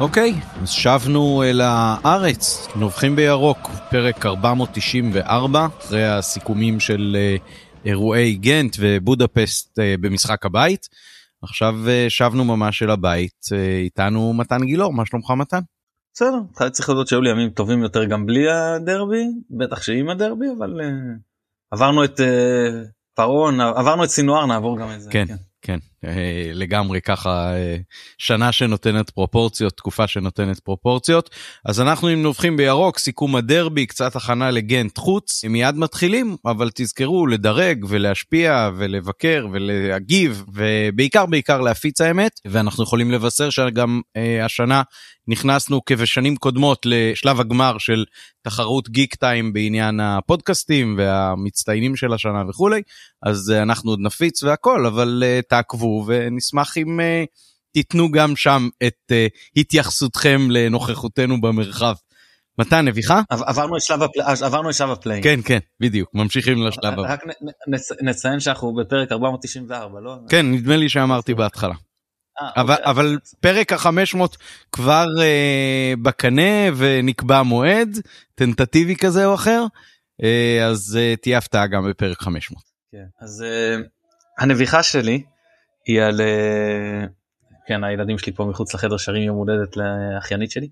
[0.00, 7.50] אוקיי, אז שבנו אל הארץ, נובחים בירוק, פרק 494, אחרי הסיכומים של uh,
[7.84, 10.88] אירועי גנט ובודפסט uh, במשחק הבית.
[11.42, 11.74] עכשיו
[12.08, 13.44] שבנו ממש אל הבית,
[13.82, 15.60] איתנו מתן גילאור, מה שלומך מתן?
[16.14, 20.80] בסדר, צריך להודות שהיו לי ימים טובים יותר גם בלי הדרבי, בטח שעם הדרבי, אבל
[21.70, 22.20] עברנו את
[23.14, 25.10] פרעון, עברנו את סינואר, נעבור גם את זה.
[25.10, 25.26] כן.
[25.26, 25.36] כן.
[25.62, 25.97] כן, אה,
[26.54, 27.76] לגמרי ככה אה,
[28.18, 31.30] שנה שנותנת פרופורציות, תקופה שנותנת פרופורציות.
[31.64, 37.26] אז אנחנו אם נובחים בירוק, סיכום הדרבי, קצת הכנה לגנט חוץ, מיד מתחילים, אבל תזכרו
[37.26, 44.82] לדרג ולהשפיע ולבקר ולהגיב, ובעיקר בעיקר להפיץ האמת, ואנחנו יכולים לבשר שגם אה, השנה
[45.28, 48.04] נכנסנו כבשנים קודמות לשלב הגמר של
[48.42, 52.82] תחרות גיק טיים בעניין הפודקאסטים והמצטיינים של השנה וכולי,
[53.22, 57.00] אז אנחנו עוד נפיץ והכל, אבל תעקבו ונשמח אם
[57.72, 59.12] תיתנו גם שם את
[59.56, 61.94] התייחסותכם לנוכחותנו במרחב.
[62.58, 63.20] מתן נביכה?
[63.30, 65.22] עברנו את שלב הפליי, עברנו את שלב הפליי.
[65.22, 67.02] כן כן בדיוק ממשיכים לשלב הבא.
[67.02, 67.24] רק
[68.02, 70.16] נציין שאנחנו בפרק 494 לא?
[70.28, 71.74] כן נדמה לי שאמרתי בהתחלה.
[72.42, 72.90] אה, אבל, אוקיי.
[72.90, 74.18] אבל פרק ה-500
[74.72, 77.98] כבר אה, בקנה ונקבע מועד,
[78.34, 79.64] טנטטיבי כזה או אחר,
[80.22, 82.62] אה, אז אה, תהיה הפתעה גם בפרק 500.
[82.92, 83.76] כן, אז אה,
[84.38, 85.22] הנביכה שלי
[85.88, 87.06] היא על, אה,
[87.66, 90.68] כן הילדים שלי פה מחוץ לחדר שרים יום הולדת לאחיינית שלי,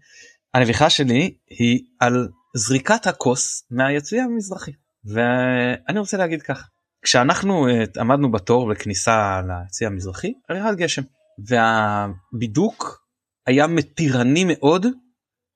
[0.55, 4.73] הנביכה שלי היא על זריקת הכוס מהיציע המזרחי,
[5.05, 6.69] ואני רוצה להגיד כך,
[7.03, 11.03] כשאנחנו אה, עמדנו בתור בכניסה ליציע המזרחי, ירד גשם.
[11.49, 13.07] והבידוק
[13.47, 14.87] היה מתירני מאוד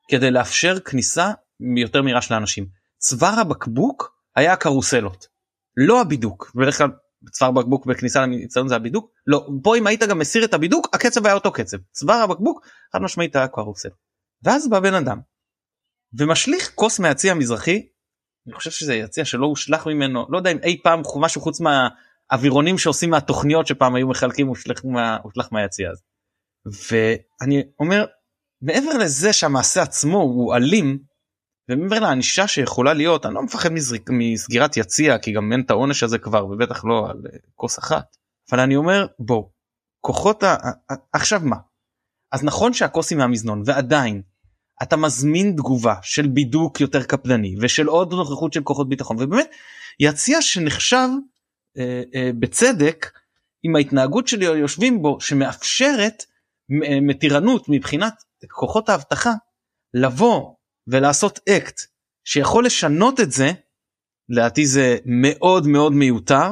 [0.09, 1.31] כדי לאפשר כניסה
[1.77, 2.67] יותר מהירה של האנשים.
[2.99, 5.27] צוואר הבקבוק היה הקרוסלות,
[5.77, 6.53] לא הבידוק.
[6.55, 6.91] בדרך כלל
[7.31, 11.27] צוואר בקבוק בכניסה למצטדיון זה הבידוק, לא, פה אם היית גם מסיר את הבידוק הקצב
[11.27, 11.79] היה אותו קצב.
[11.93, 13.89] צוואר הבקבוק חד משמעית היה קרוסל.
[14.43, 15.21] ואז בא בן אדם
[16.19, 17.87] ומשליך כוס מהצי המזרחי,
[18.47, 21.89] אני חושב שזה יציע שלא הושלך ממנו, לא יודע אם אי פעם משהו חוץ מה...
[22.33, 26.03] אווירונים שעושים מהתוכניות שפעם היו מחלקים הושלך, מה, הושלך מהיציע הזה.
[26.91, 28.05] ואני אומר
[28.63, 30.99] מעבר לזה שהמעשה עצמו הוא אלים
[31.71, 36.03] ומעבר לענישה שיכולה להיות אני לא מפחד מזריק, מסגירת יציע כי גם אין את העונש
[36.03, 38.17] הזה כבר ובטח לא על אה, כוס אחת.
[38.51, 39.45] אבל אני אומר בוא
[40.01, 40.57] כוחות ה...
[41.13, 41.57] עכשיו מה?
[42.33, 44.23] אז נכון שהכוס היא מהמזנון ועדיין
[44.83, 49.51] אתה מזמין תגובה של בידוק יותר קפדני ושל עוד נוכחות של כוחות ביטחון ובאמת
[50.01, 51.09] יציע שנחשב
[51.79, 53.11] אה, אה, בצדק
[53.63, 56.25] עם ההתנהגות שלי יושבים בו שמאפשרת
[56.85, 58.15] אה, מתירנות מבחינת
[58.51, 59.33] כוחות האבטחה
[59.95, 60.55] לבוא
[60.91, 61.81] ולעשות אקט
[62.25, 63.53] שיכול לשנות את זה
[64.29, 66.49] לדעתי זה מאוד מאוד מיותר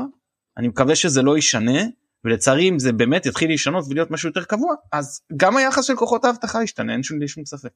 [0.58, 1.82] אני מקווה שזה לא ישנה
[2.24, 6.24] ולצערי אם זה באמת יתחיל להישנות ולהיות משהו יותר קבוע אז גם היחס של כוחות
[6.24, 7.70] האבטחה ישתנה אין שום, שום ספק.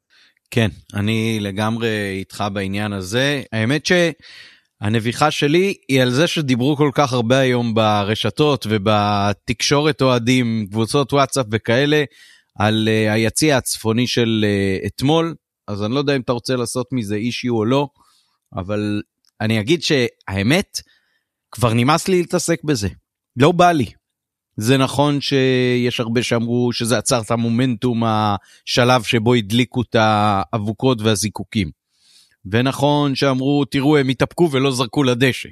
[0.50, 3.92] כן אני לגמרי איתך בעניין הזה האמת ש...
[4.82, 11.46] הנביכה שלי היא על זה שדיברו כל כך הרבה היום ברשתות ובתקשורת אוהדים, קבוצות וואטסאפ
[11.50, 12.04] וכאלה,
[12.58, 15.34] על uh, היציע הצפוני של uh, אתמול,
[15.72, 17.88] אז אני לא יודע אם אתה רוצה לעשות מזה אישיו או לא,
[18.56, 19.02] אבל
[19.40, 20.80] אני אגיד שהאמת,
[21.50, 22.88] כבר נמאס לי להתעסק בזה.
[23.36, 23.86] לא בא לי.
[24.56, 31.70] זה נכון שיש הרבה שאמרו שזה עצר את המומנטום השלב שבו הדליקו את האבוקות והזיקוקים.
[32.46, 35.48] ונכון שאמרו תראו הם התאפקו ולא זרקו לדשא.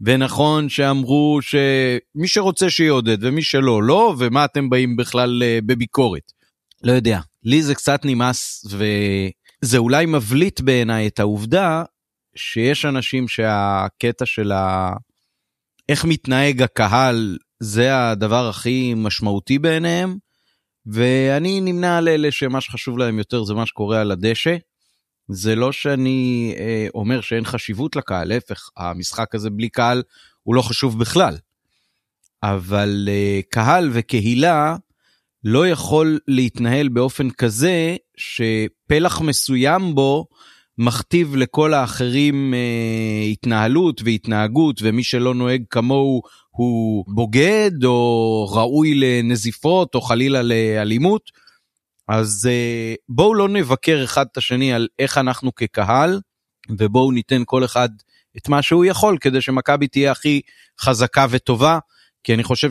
[0.00, 6.32] ונכון שאמרו שמי שרוצה שיעודד ומי שלא לא ומה אתם באים בכלל אה, בביקורת.
[6.82, 8.66] לא יודע לי זה קצת נמאס
[9.62, 11.82] וזה אולי מבליט בעיניי את העובדה
[12.36, 14.92] שיש אנשים שהקטע של ה...
[15.88, 20.16] איך מתנהג הקהל זה הדבר הכי משמעותי בעיניהם
[20.86, 24.56] ואני נמנה על אלה שמה שחשוב להם יותר זה מה שקורה על הדשא
[25.28, 30.02] זה לא שאני אה, אומר שאין חשיבות לקהל, להפך, המשחק הזה בלי קהל
[30.42, 31.36] הוא לא חשוב בכלל.
[32.42, 34.76] אבל אה, קהל וקהילה
[35.44, 40.26] לא יכול להתנהל באופן כזה שפלח מסוים בו
[40.78, 49.94] מכתיב לכל האחרים אה, התנהלות והתנהגות ומי שלא נוהג כמוהו הוא בוגד או ראוי לנזיפות
[49.94, 51.30] או חלילה לאלימות.
[52.08, 56.20] אז uh, בואו לא נבקר אחד את השני על איך אנחנו כקהל,
[56.78, 57.88] ובואו ניתן כל אחד
[58.36, 60.40] את מה שהוא יכול כדי שמכבי תהיה הכי
[60.80, 61.78] חזקה וטובה,
[62.24, 62.70] כי אני חושב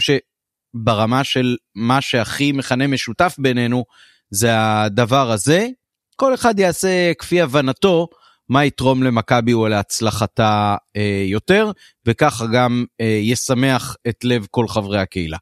[0.81, 3.85] שברמה של מה שהכי מכנה משותף בינינו
[4.29, 5.67] זה הדבר הזה.
[6.15, 8.07] כל אחד יעשה כפי הבנתו
[8.49, 11.71] מה יתרום למכבי או להצלחתה אה, יותר,
[12.05, 15.37] וככה גם אה, ישמח את לב כל חברי הקהילה.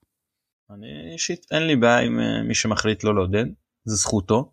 [0.70, 3.46] אני אישית אין לי בעיה עם אה, מי שמחליט לא לעודד.
[3.86, 4.52] זה זכותו.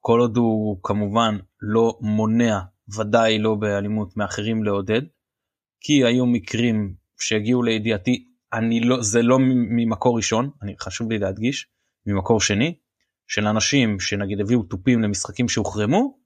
[0.00, 2.58] כל עוד הוא כמובן לא מונע
[2.96, 5.02] ודאי לא באלימות מאחרים לעודד
[5.80, 8.24] כי היו מקרים שהגיעו לידיעתי
[8.56, 11.66] אני לא זה לא ממקור ראשון אני חשוב לי להדגיש
[12.06, 12.74] ממקור שני
[13.26, 16.18] של אנשים שנגיד הביאו תופים למשחקים שהוחרמו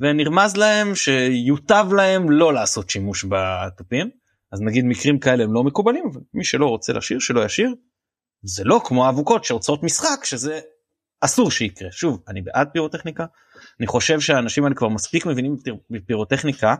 [0.00, 4.10] ונרמז להם שיוטב להם לא לעשות שימוש בתופים.
[4.52, 6.04] אז נגיד מקרים כאלה הם לא מקובלים
[6.34, 7.74] מי שלא רוצה לשיר שלא ישיר
[8.42, 10.60] זה לא כמו האבוקות שעוצרות משחק שזה
[11.20, 11.92] אסור שיקרה.
[11.92, 13.26] שוב אני בעד פירוטכניקה
[13.80, 15.56] אני חושב שהאנשים האלה כבר מספיק מבינים
[15.90, 16.74] בפירוטכניקה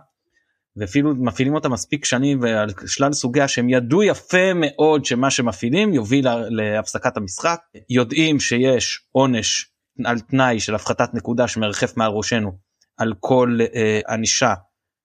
[0.77, 6.27] ואפילו מפעילים אותה מספיק שנים ועל שלל סוגיה שהם ידעו יפה מאוד שמה שמפעילים יוביל
[6.51, 7.61] להפסקת המשחק.
[7.91, 9.71] יודעים שיש עונש
[10.05, 12.59] על תנאי של הפחתת נקודה שמרחף מעל ראשנו
[12.97, 14.55] על כל אה, ענישה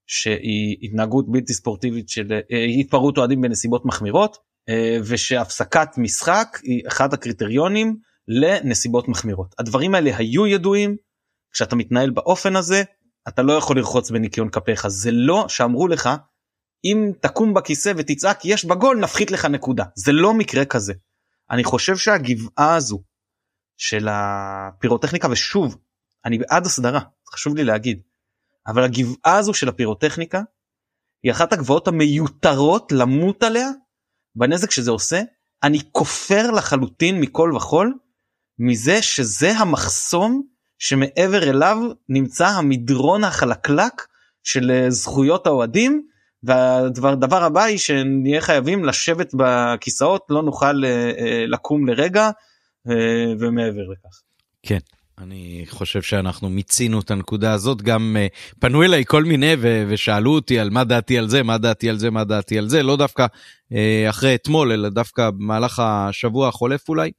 [0.07, 4.37] שהיא התנהגות בלתי ספורטיבית של אה, התפרעות אוהדים בנסיבות מחמירות
[4.69, 7.95] אה, ושהפסקת משחק היא אחד הקריטריונים
[8.27, 9.55] לנסיבות מחמירות.
[9.59, 10.95] הדברים האלה היו ידועים
[11.53, 12.83] כשאתה מתנהל באופן הזה
[13.27, 14.87] אתה לא יכול לרחוץ בניקיון כפיך.
[14.87, 16.09] זה לא שאמרו לך
[16.85, 19.83] אם תקום בכיסא ותצעק יש בגול נפחית לך נקודה.
[19.95, 20.93] זה לא מקרה כזה.
[21.51, 23.03] אני חושב שהגבעה הזו
[23.77, 25.77] של הפירוטכניקה ושוב
[26.25, 26.99] אני בעד הסדרה
[27.33, 28.01] חשוב לי להגיד
[28.67, 30.41] אבל הגבעה הזו של הפירוטכניקה
[31.23, 33.69] היא אחת הגבעות המיותרות למות עליה
[34.35, 35.21] בנזק שזה עושה.
[35.63, 37.93] אני כופר לחלוטין מכל וכול
[38.59, 40.47] מזה שזה המחסום
[40.81, 41.77] שמעבר אליו
[42.09, 44.01] נמצא המדרון החלקלק
[44.43, 46.07] של אה, זכויות האוהדים
[46.43, 52.29] והדבר הבא היא שנהיה חייבים לשבת בכיסאות לא נוכל אה, אה, לקום לרגע
[53.39, 54.21] ומעבר לכך.
[54.63, 54.77] כן.
[55.17, 60.31] אני חושב שאנחנו מיצינו את הנקודה הזאת גם uh, פנו אליי כל מיני ו- ושאלו
[60.31, 62.95] אותי על מה דעתי על זה מה דעתי על זה מה דעתי על זה לא
[62.97, 63.75] דווקא uh,
[64.09, 67.11] אחרי אתמול אלא דווקא במהלך השבוע החולף אולי.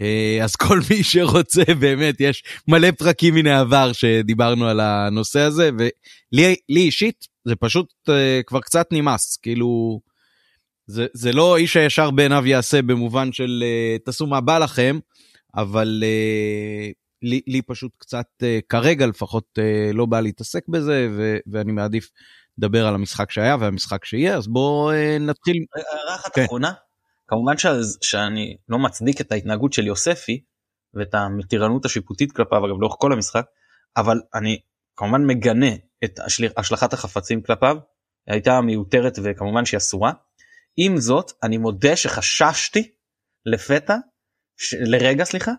[0.00, 5.70] אה, אז כל מי שרוצה באמת יש מלא פרקים מן העבר שדיברנו על הנושא הזה
[5.78, 8.12] ולי אישית זה פשוט uh,
[8.46, 10.00] כבר קצת נמאס כאילו
[10.86, 14.98] זה, זה לא איש הישר בעיניו יעשה במובן של uh, תעשו מה בא לכם
[15.54, 16.02] אבל
[17.22, 18.26] לי, לי פשוט קצת
[18.68, 19.44] כרגע לפחות
[19.94, 22.10] לא בא להתעסק בזה ו, ואני מעדיף
[22.58, 24.90] לדבר על המשחק שהיה והמשחק שיהיה אז בואו
[25.20, 25.64] נתחיל.
[25.76, 26.46] הערה אחת כן.
[27.30, 27.66] כמובן ש...
[28.02, 30.44] שאני לא מצדיק את ההתנהגות של יוספי
[30.94, 33.46] ואת המתירנות השיפוטית כלפיו אגב לאורך כל המשחק
[33.96, 34.58] אבל אני
[34.96, 35.70] כמובן מגנה
[36.04, 36.48] את השל...
[36.56, 37.76] השלכת החפצים כלפיו
[38.26, 40.12] הייתה מיותרת וכמובן שהיא אסורה.
[40.76, 42.90] עם זאת אני מודה שחששתי
[43.46, 43.96] לפתע
[44.56, 44.74] ש...
[44.74, 45.52] לרגע סליחה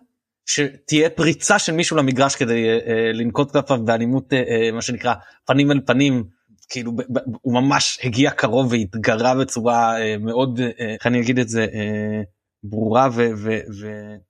[0.46, 5.14] שתהיה פריצה של מישהו למגרש כדי uh, לנקוט כלפיו באלימות uh, מה שנקרא
[5.44, 6.24] פנים אל פנים
[6.72, 6.92] כאילו
[7.42, 12.22] הוא ממש הגיע קרוב והתגרה בצורה אה, מאוד אה, איך אני אגיד את זה אה,
[12.64, 13.08] ברורה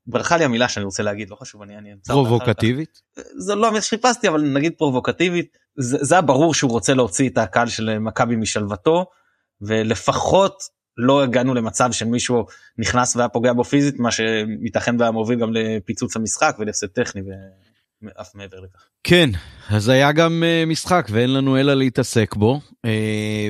[0.07, 3.01] וברכה לי המילה שאני רוצה להגיד לא חשוב אני אני פרובוקטיבית
[3.39, 7.39] זה לא המילה שחיפשתי אבל נגיד פרובוקטיבית זה, זה היה ברור שהוא רוצה להוציא את
[7.39, 9.07] הקהל של מכבי משלוותו
[9.61, 10.63] ולפחות
[10.97, 12.47] לא הגענו למצב של מישהו
[12.79, 17.23] נכנס והיה פוגע בו פיזית מה שמייתכן והיה מוביל גם לפיצוץ המשחק ולהפסד טכני.
[17.23, 17.25] ו...
[18.21, 18.89] אף מעבר לכך.
[19.05, 19.31] כן,
[19.69, 22.61] אז היה גם uh, משחק ואין לנו אלא להתעסק בו.
[22.87, 22.91] Uh,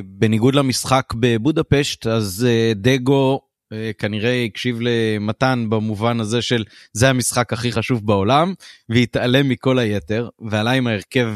[0.04, 3.40] בניגוד למשחק בבודפשט, אז uh, דגו
[3.98, 8.54] כנראה הקשיב למתן במובן הזה של זה המשחק הכי חשוב בעולם,
[8.88, 11.32] והתעלם מכל היתר, ועלה עם ההרכב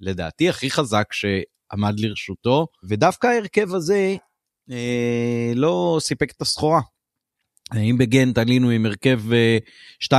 [0.00, 4.16] לדעתי הכי חזק שעמד לרשותו, ודווקא ההרכב הזה
[4.70, 4.74] uh,
[5.54, 6.80] לא סיפק את הסחורה.
[7.76, 9.20] אם בגנט עלינו עם הרכב
[10.04, 10.16] 2-2.5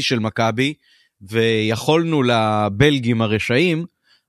[0.00, 0.74] של מכבי,
[1.22, 3.84] ויכולנו לבלגים הרשעים,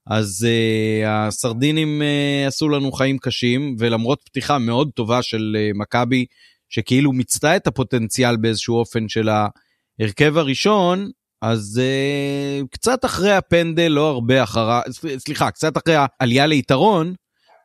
[0.07, 6.25] אז uh, הסרדינים uh, עשו לנו חיים קשים, ולמרות פתיחה מאוד טובה של uh, מכבי,
[6.69, 11.09] שכאילו מיצתה את הפוטנציאל באיזשהו אופן של ההרכב הראשון,
[11.41, 14.81] אז uh, קצת אחרי הפנדל, לא הרבה אחרה,
[15.17, 17.13] סליחה, קצת אחרי העלייה ליתרון,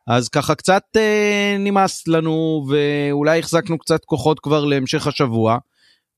[0.07, 5.57] אז ככה קצת uh, נמאס לנו, ואולי החזקנו קצת כוחות כבר להמשך השבוע.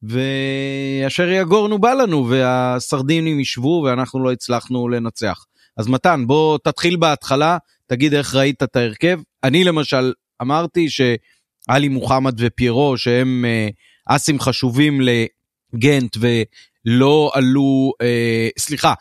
[0.04, 5.46] ואשר יגורנו בא לנו והסרדינים ישבו ואנחנו לא הצלחנו לנצח.
[5.78, 12.34] אז מתן בוא תתחיל בהתחלה תגיד איך ראית את ההרכב אני למשל אמרתי שעלי מוחמד
[12.38, 13.68] ופיירו שהם אה,
[14.16, 18.94] אסים חשובים לגנט ולא עלו אה, סליחה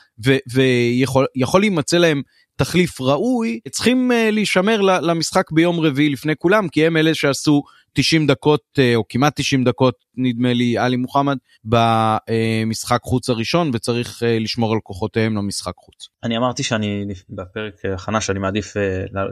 [1.36, 2.22] ויכול להימצא להם
[2.56, 7.62] תחליף ראוי צריכים אה, להישמר למשחק ביום רביעי לפני כולם כי הם אלה שעשו
[7.92, 14.22] 90 דקות אה, או כמעט 90 דקות נדמה לי עלי מוחמד במשחק חוץ הראשון וצריך
[14.22, 16.08] אה, לשמור על כוחותיהם למשחק חוץ.
[16.24, 18.74] אני אמרתי שאני בפרק הכנה שאני מעדיף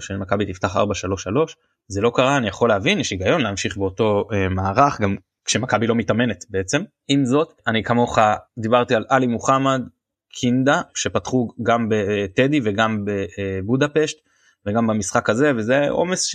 [0.01, 0.81] שמכבי תפתח 4-3-3
[1.89, 6.45] זה לא קרה אני יכול להבין יש היגיון להמשיך באותו מערך גם כשמכבי לא מתאמנת
[6.51, 8.19] בעצם עם זאת אני כמוך
[8.59, 9.83] דיברתי על עלי מוחמד
[10.33, 14.19] קינדה שפתחו גם בטדי וגם בבודפשט
[14.67, 16.27] וגם במשחק הזה וזה עומס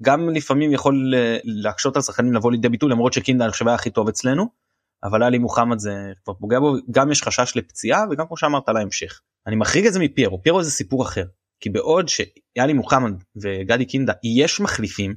[0.00, 3.90] שגם לפעמים יכול להקשות על שחקנים לבוא לידי ביטוי למרות שקינדה אני חושב היה הכי
[3.90, 4.62] טוב אצלנו
[5.04, 6.76] אבל עלי מוחמד זה כבר פוגע בו.
[6.90, 10.42] גם יש חשש לפציעה וגם כמו שאמרת להמשך אני מחריג את זה מפיירו.
[10.42, 11.24] פיירו זה סיפור אחר.
[11.60, 15.14] כי בעוד שיאלי מוחמד וגדי קינדה יש מחליפים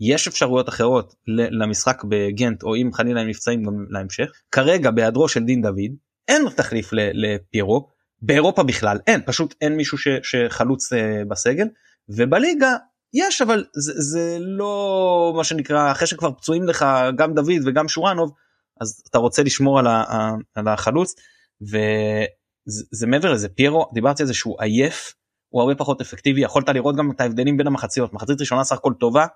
[0.00, 4.30] יש אפשרויות אחרות למשחק בגנט או אם חלילה הם נפצעים גם להמשך.
[4.50, 5.92] כרגע בהיעדרו של דין דוד
[6.28, 7.88] אין תחליף לפיירו.
[8.22, 9.20] באירופה בכלל אין.
[9.26, 10.96] פשוט אין מישהו ש, שחלוץ uh,
[11.28, 11.66] בסגל.
[12.08, 12.76] ובליגה
[13.14, 18.32] יש אבל זה, זה לא מה שנקרא אחרי שכבר פצועים לך גם דוד וגם שורנוב
[18.80, 21.14] אז אתה רוצה לשמור על, ה, על החלוץ
[21.62, 23.48] וזה מעבר לזה.
[23.48, 25.14] פיירו דיברתי על זה שהוא עייף
[25.48, 28.12] הוא הרבה פחות אפקטיבי יכולת לראות גם את ההבדלים בין המחציות.
[28.12, 29.26] מחצית ראשונה סך הכל טובה.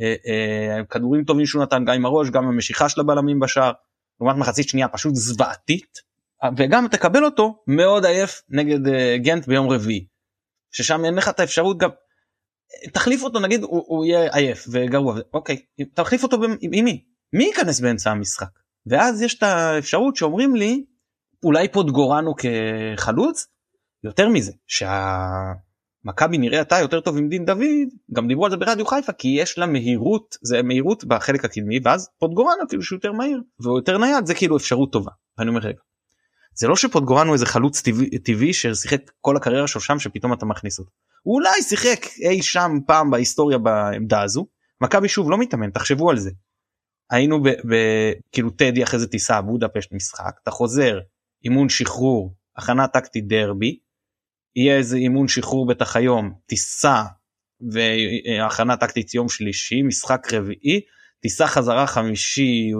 [0.00, 3.72] אה, אה, כדורים טובים שהוא נתן גם עם הראש גם המשיכה של הבלמים בשער.
[4.20, 5.98] לעומת מחצית שנייה פשוט זוועתית
[6.56, 10.06] וגם תקבל אותו מאוד עייף נגד אה, גנט ביום רביעי.
[10.70, 11.90] ששם אין לך את האפשרות גם
[12.92, 15.62] תחליף אותו נגיד הוא, הוא יהיה עייף וגרוע אוקיי
[15.94, 17.04] תחליף אותו עם מי?
[17.32, 18.58] מי ייכנס באמצע המשחק?
[18.86, 20.84] ואז יש את האפשרות שאומרים לי
[21.44, 23.46] אולי פוטגורנו כחלוץ?
[24.04, 28.86] יותר מזה שהמכבי נראה אתה יותר טוב עם דין דוד גם דיברו על זה ברדיו
[28.86, 33.42] חיפה כי יש לה מהירות זה מהירות בחלק הקדמי ואז פוטגורנו כאילו שהוא יותר מהיר
[33.60, 35.10] והוא יותר נייד זה כאילו אפשרות טובה.
[35.38, 35.80] ואני אומר רגע
[36.54, 40.78] זה לא שפוטגורנו איזה חלוץ טבעי, טבעי ששיחק כל הקריירה שלו שם שפתאום אתה מכניס
[40.78, 40.90] אותו.
[41.28, 44.46] הוא אולי שיחק אי שם פעם בהיסטוריה בעמדה הזו.
[44.80, 46.30] מכבי שוב לא מתאמן תחשבו על זה.
[47.10, 47.42] היינו
[48.32, 50.98] כאילו טדי אחרי זה טיסה בודפשט משחק אתה חוזר
[51.44, 53.78] אימון שחרור הכנה טקטית דרבי
[54.56, 57.02] יהיה איזה אימון שחרור בטח היום טיסה
[57.72, 60.80] והכנה טקטית יום שלישי משחק רביעי
[61.22, 62.70] טיסה חזרה חמישי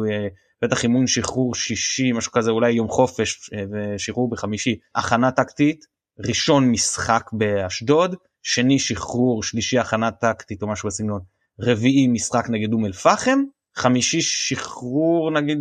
[0.63, 5.85] בטח אימון שחרור שישי משהו כזה אולי יום חופש אה, ושחרור בחמישי הכנה טקטית
[6.27, 11.21] ראשון משחק באשדוד שני שחרור שלישי הכנה טקטית או משהו בסגנון
[11.61, 13.39] רביעי משחק נגד אום אל פחם
[13.77, 15.59] חמישי שחרור נגיד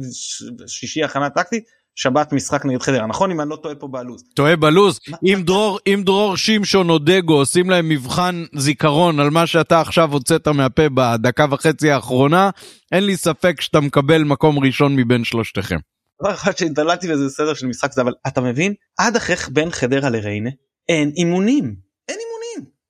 [0.68, 1.64] שישי הכנה טקטית
[1.96, 4.24] שבת משחק נגד חדרה נכון אם אני לא טועה פה בלוז.
[4.34, 9.48] טועה בלוז אם דרור אם דרור שמשון או דגו עושים להם מבחן זיכרון על מה
[9.48, 12.50] שאתה עכשיו הוצאת מהפה בדקה וחצי האחרונה
[12.92, 15.78] אין לי ספק שאתה מקבל מקום ראשון מבין שלושתכם.
[16.22, 20.10] דבר אחד שהתדלקתי בזה סדר של משחק זה אבל אתה מבין עד אחרי בין חדרה
[20.10, 20.50] לריינה
[20.90, 21.87] אין אימונים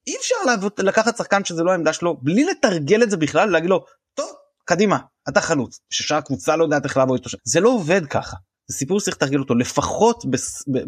[0.08, 0.36] אי אפשר
[0.80, 4.30] לקחת שחקן שזה לא העמדה שלו בלי לתרגל את זה בכלל להגיד לו טוב
[4.66, 4.98] קדימה
[5.30, 5.80] אתה חלוץ.
[5.90, 8.38] ששאר הקבוצה לא יודעת איך לעבוד איתו זה לא עובד ככה.
[8.68, 9.56] זה סיפור שצריך לתרגל אותו.
[9.56, 10.24] לפחות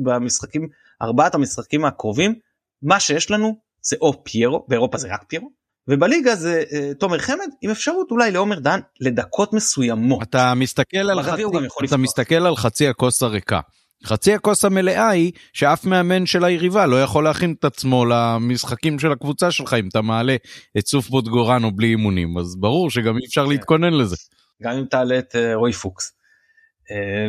[0.03, 0.67] במשחקים
[1.01, 2.35] ארבעת המשחקים הקרובים
[2.81, 5.51] מה שיש לנו זה או פיירו באירופה זה רק פיירו
[5.87, 10.23] ובליגה זה uh, תומר חמד עם אפשרות אולי לעומר דן לדקות מסוימות.
[10.23, 11.43] אתה מסתכל על חצי,
[11.85, 13.59] אתה מסתכל על חצי הכוס הריקה.
[14.05, 19.11] חצי הכוס המלאה היא שאף מאמן של היריבה לא יכול להכין את עצמו למשחקים של
[19.11, 20.35] הקבוצה שלך אם אתה מעלה
[20.77, 23.49] את סוף בוטגורנו בלי אימונים אז ברור שגם אי אפשר כן.
[23.49, 24.15] להתכונן לזה.
[24.63, 26.11] גם אם תעלה את uh, רוי פוקס.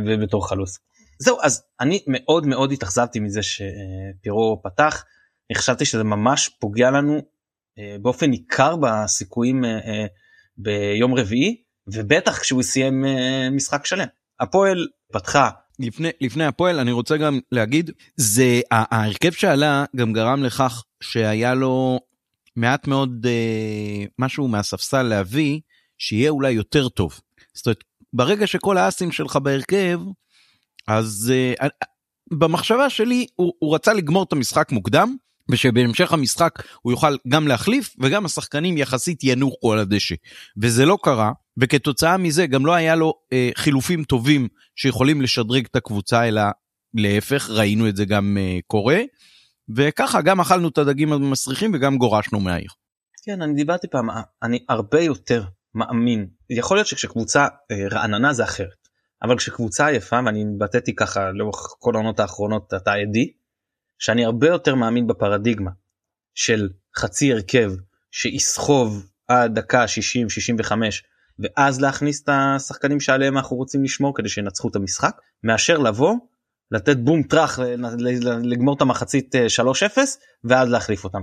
[0.06, 0.78] ובתור חלוץ.
[1.18, 5.04] זהו אז אני מאוד מאוד התאכזבתי מזה שפירו פתח
[5.50, 7.20] אני חשבתי שזה ממש פוגע לנו
[7.78, 10.06] אה, באופן ניכר בסיכויים אה, אה,
[10.56, 13.04] ביום רביעי ובטח כשהוא סיים
[13.52, 14.06] משחק שלם.
[14.40, 15.50] הפועל פתחה.
[15.80, 22.00] לפני לפני הפועל אני רוצה גם להגיד זה ההרכב שעלה גם גרם לכך שהיה לו
[22.56, 25.60] מעט מאוד אה, משהו מהספסל להביא
[25.98, 27.20] שיהיה אולי יותר טוב.
[27.54, 30.00] זאת אומרת ברגע שכל האסים שלך בהרכב,
[30.86, 31.66] אז uh,
[32.30, 35.16] במחשבה שלי הוא, הוא רצה לגמור את המשחק מוקדם,
[35.50, 40.14] ושבהמשך המשחק הוא יוכל גם להחליף וגם השחקנים יחסית ינוחו על הדשא.
[40.62, 45.76] וזה לא קרה, וכתוצאה מזה גם לא היה לו uh, חילופים טובים שיכולים לשדרג את
[45.76, 46.42] הקבוצה, אלא
[46.94, 49.00] להפך, ראינו את זה גם uh, קורה.
[49.76, 52.70] וככה גם אכלנו את הדגים המסריחים וגם גורשנו מהעיר.
[53.24, 54.08] כן, אני דיברתי פעם,
[54.42, 58.88] אני הרבה יותר מאמין יכול להיות שכשקבוצה אה, רעננה זה אחרת
[59.22, 63.32] אבל כשקבוצה עייפה ואני התבטאתי ככה לאורך כל העונות האחרונות אתה עדי
[63.98, 65.70] שאני הרבה יותר מאמין בפרדיגמה
[66.34, 67.72] של חצי הרכב
[68.10, 71.02] שיסחוב עד דקה 60 65
[71.40, 76.14] ואז להכניס את השחקנים שעליהם אנחנו רוצים לשמור כדי שינצחו את המשחק מאשר לבוא
[76.70, 77.58] לתת בום טראח
[78.42, 80.04] לגמור את המחצית 3-0 אה,
[80.44, 81.20] ואז להחליף אותם.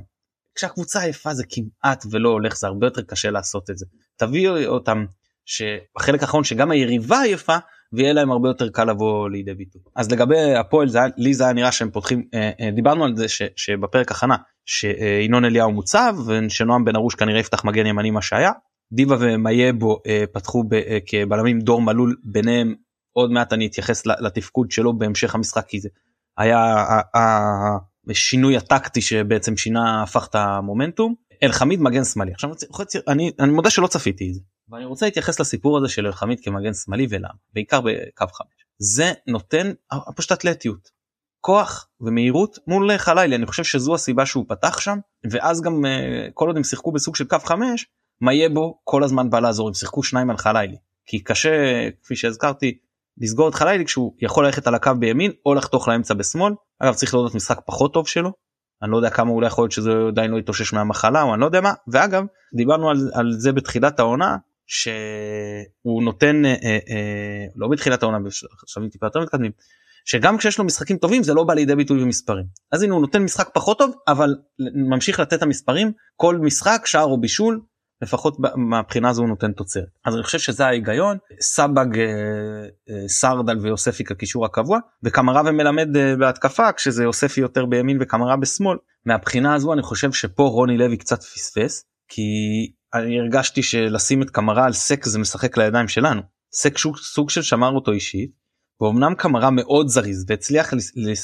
[0.56, 3.86] כשהקבוצה עייפה זה כמעט ולא הולך זה הרבה יותר קשה לעשות את זה.
[4.18, 5.06] תביאו אותם
[5.46, 7.58] שבחלק האחרון שגם היריבה עייפה
[7.94, 9.82] ויהיה להם הרבה יותר קל לבוא לידי ביטוי.
[9.96, 13.28] אז לגבי הפועל זה לי זה היה נראה שהם פותחים אה, אה, דיברנו על זה
[13.28, 18.52] ש, שבפרק הכנה שינון אליהו מוצב ושנועם בן ארוש כנראה יפתח מגן ימני מה שהיה.
[18.92, 22.76] דיבה ומייבו אה, פתחו ב, אה, כבלמים דור מלול ביניהם
[23.14, 25.90] עוד מעט אני אתייחס לתפקוד שלו בהמשך המשחק כי זה
[26.38, 26.76] היה
[28.10, 31.16] השינוי הטקטי שבעצם שינה הפך את המומנטום.
[31.44, 32.32] אלחמיד מגן שמאלי.
[32.34, 32.50] עכשיו
[33.08, 36.74] אני, אני מודה שלא צפיתי את זה ואני רוצה להתייחס לסיפור הזה של אלחמיד כמגן
[36.74, 37.34] שמאלי ולמה?
[37.54, 38.48] בעיקר בקו 5
[38.80, 39.72] זה נותן
[40.16, 40.98] פשוט אתלטיות.
[41.42, 43.36] כוח ומהירות מול חלילי.
[43.36, 44.98] אני חושב שזו הסיבה שהוא פתח שם
[45.32, 47.86] ואז גם אה, כל עוד הם שיחקו בסוג של קו 5
[48.22, 48.80] מה יהיה בו?
[48.84, 49.68] כל הזמן בא לעזור.
[49.68, 50.76] הם שיחקו שניים על חלילי.
[51.06, 51.50] כי קשה
[52.04, 52.78] כפי שהזכרתי
[53.18, 56.54] לסגור את חלילי כשהוא יכול ללכת על הקו בימין או לחתוך לאמצע בשמאל.
[56.80, 58.32] אגב צריך להודות משחק פחות טוב שלו.
[58.84, 61.46] אני לא יודע כמה אולי יכול להיות שזה עדיין לא יתאושש מהמחלה או אני לא
[61.46, 61.74] יודע מה.
[61.88, 62.24] ואגב
[62.56, 69.06] דיברנו על, על זה בתחילת העונה שהוא נותן אה, אה, לא בתחילת העונה בשלבים טיפה
[69.06, 69.52] יותר מתקדמים
[70.06, 72.46] שגם כשיש לו משחקים טובים זה לא בא לידי ביטוי במספרים.
[72.72, 74.36] אז הנה הוא נותן משחק פחות טוב אבל
[74.90, 75.92] ממשיך לתת המספרים.
[76.16, 77.62] כל משחק שער או בישול
[78.02, 79.88] לפחות מהבחינה הזו הוא נותן תוצרת.
[80.06, 81.18] אז אני חושב שזה ההיגיון.
[81.42, 82.04] סבג אה,
[82.90, 88.78] אה, סרדל ויוספי כקישור הקבוע וקמרה ומלמד אה, בהתקפה כשזה יוספי יותר בימין וקמרה בשמאל.
[89.06, 92.22] מהבחינה הזו אני חושב שפה רוני לוי קצת פספס כי
[92.94, 96.22] אני הרגשתי שלשים את קמרה על סק זה משחק לידיים שלנו.
[96.54, 98.32] סק סוג של שמר אותו אישית
[98.82, 100.74] ואומנם קמרה מאוד זריז והצליח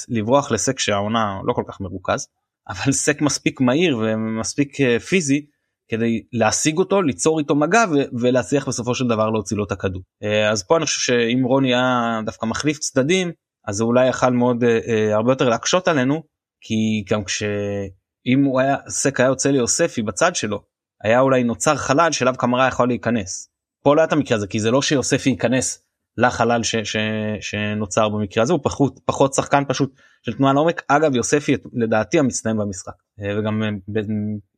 [0.10, 2.28] לברוח לסק שהעונה לא כל כך מרוכז
[2.70, 4.78] אבל סק מספיק מהיר ומספיק
[5.08, 5.46] פיזי
[5.92, 7.84] כדי להשיג אותו ליצור איתו מגע
[8.20, 11.76] ולהצליח בסופו של דבר להוציא לו את הכדור אה, אז פה אני חושב שאם רוני
[11.76, 13.32] היה דווקא מחליף צדדים
[13.68, 16.24] אז זה אולי יכל מאוד אה, אה, הרבה יותר להקשות עלינו
[16.62, 20.64] כי גם כשאם הוא היה סק היה יוצא ליוספי בצד שלו
[21.04, 23.50] היה אולי נוצר חלל שאליו קמרה יכול להיכנס.
[23.84, 25.83] פה לא היה את המקרה הזה כי זה לא שיוספי ייכנס
[26.18, 26.98] לחלל ש, ש,
[27.42, 30.82] שנוצר במקרה הזה הוא פחות פחות שחקן פשוט של תנועה לעומק.
[30.88, 33.64] אגב יוספי לדעתי המצטיין במשחק וגם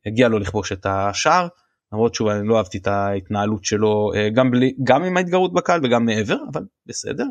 [0.06, 1.48] הגיע לו לכבוש את השער
[1.92, 6.36] למרות שהוא לא אהבתי את ההתנהלות שלו גם בלי גם עם ההתגרות בקהל וגם מעבר
[6.52, 7.24] אבל בסדר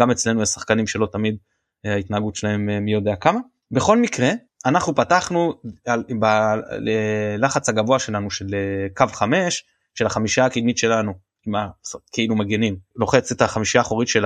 [0.00, 1.36] גם אצלנו יש שחקנים שלא תמיד
[1.84, 3.40] ההתנהגות שלהם מי יודע כמה.
[3.70, 4.30] בכל מקרה
[4.66, 5.54] אנחנו פתחנו
[7.38, 8.46] בלחץ הגבוה שלנו של
[8.96, 11.12] קו 5 של החמישה הקדמית שלנו
[11.46, 11.68] עם ה,
[12.12, 14.24] כאילו מגנים לוחץ את החמישייה האחורית של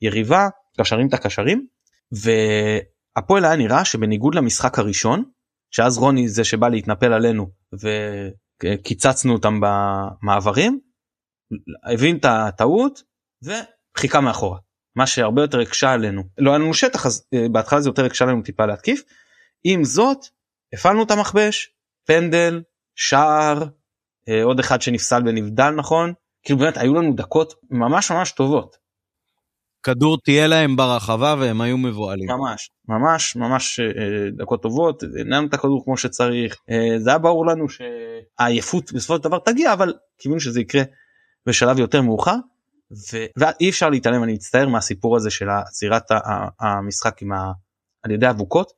[0.00, 0.48] היריבה
[0.80, 1.66] קשרים את הקשרים
[2.12, 5.24] והפועל היה נראה שבניגוד למשחק הראשון
[5.70, 7.50] שאז רוני זה שבא להתנפל עלינו
[8.62, 10.80] וקיצצנו אותם במעברים
[11.92, 13.02] הבין את הטעות
[13.42, 14.58] וחיכה מאחורה.
[14.96, 18.24] מה שהרבה יותר הקשה עלינו לא היה לנו שטח אז אה, בהתחלה זה יותר הקשה
[18.24, 19.02] לנו טיפה להתקיף.
[19.64, 20.18] עם זאת
[20.74, 21.74] הפעלנו את המכבש
[22.06, 22.62] פנדל
[22.94, 23.64] שער
[24.28, 28.76] אה, עוד אחד שנפסל ונבדל נכון כאילו באמת היו לנו דקות ממש ממש טובות.
[29.82, 32.28] כדור תהיה להם ברחבה והם היו מבוהלים.
[32.28, 37.46] ממש ממש ממש אה, דקות טובות הנענו את הכדור כמו שצריך אה, זה היה ברור
[37.46, 40.82] לנו שהעייפות בסופו של דבר תגיע אבל כיוון שזה יקרה
[41.46, 42.36] בשלב יותר מאוחר
[43.12, 43.16] ו...
[43.36, 46.02] ואי אפשר להתעלם אני מצטער מהסיפור הזה של עצירת
[46.60, 47.52] המשחק עם ה...
[48.02, 48.72] על ידי אבוקות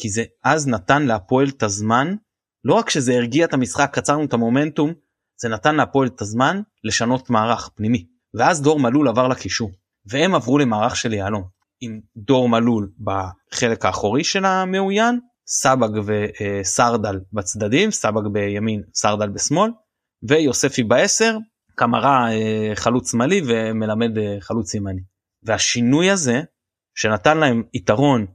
[0.00, 2.14] כי זה אז נתן להפועל את הזמן
[2.64, 4.92] לא רק שזה הרגיע את המשחק קצרנו את המומנטום
[5.42, 8.06] זה נתן להפועל את הזמן לשנות מערך פנימי.
[8.34, 9.70] ואז דור מלול עבר לקישור
[10.06, 11.44] והם עברו למערך של יהלום.
[11.80, 19.70] עם דור מלול בחלק האחורי של המאוין סבג וסרדל בצדדים סבג בימין סרדל בשמאל
[20.28, 21.36] ויוספי בעשר
[21.74, 25.00] קמרה אה, חלוץ שמאלי ומלמד אה, חלוץ ימני.
[25.42, 26.42] והשינוי הזה
[26.94, 28.26] שנתן להם יתרון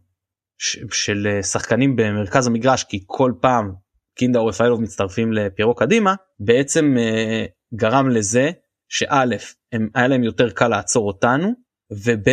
[0.91, 3.73] של אה, שחקנים במרכז המגרש כי כל פעם
[4.15, 8.51] קינדה או רפאלוב מצטרפים לפיירו קדימה בעצם אה, גרם לזה
[8.89, 9.25] שא'
[9.71, 11.53] הם היה להם יותר קל לעצור אותנו
[11.91, 12.27] וב'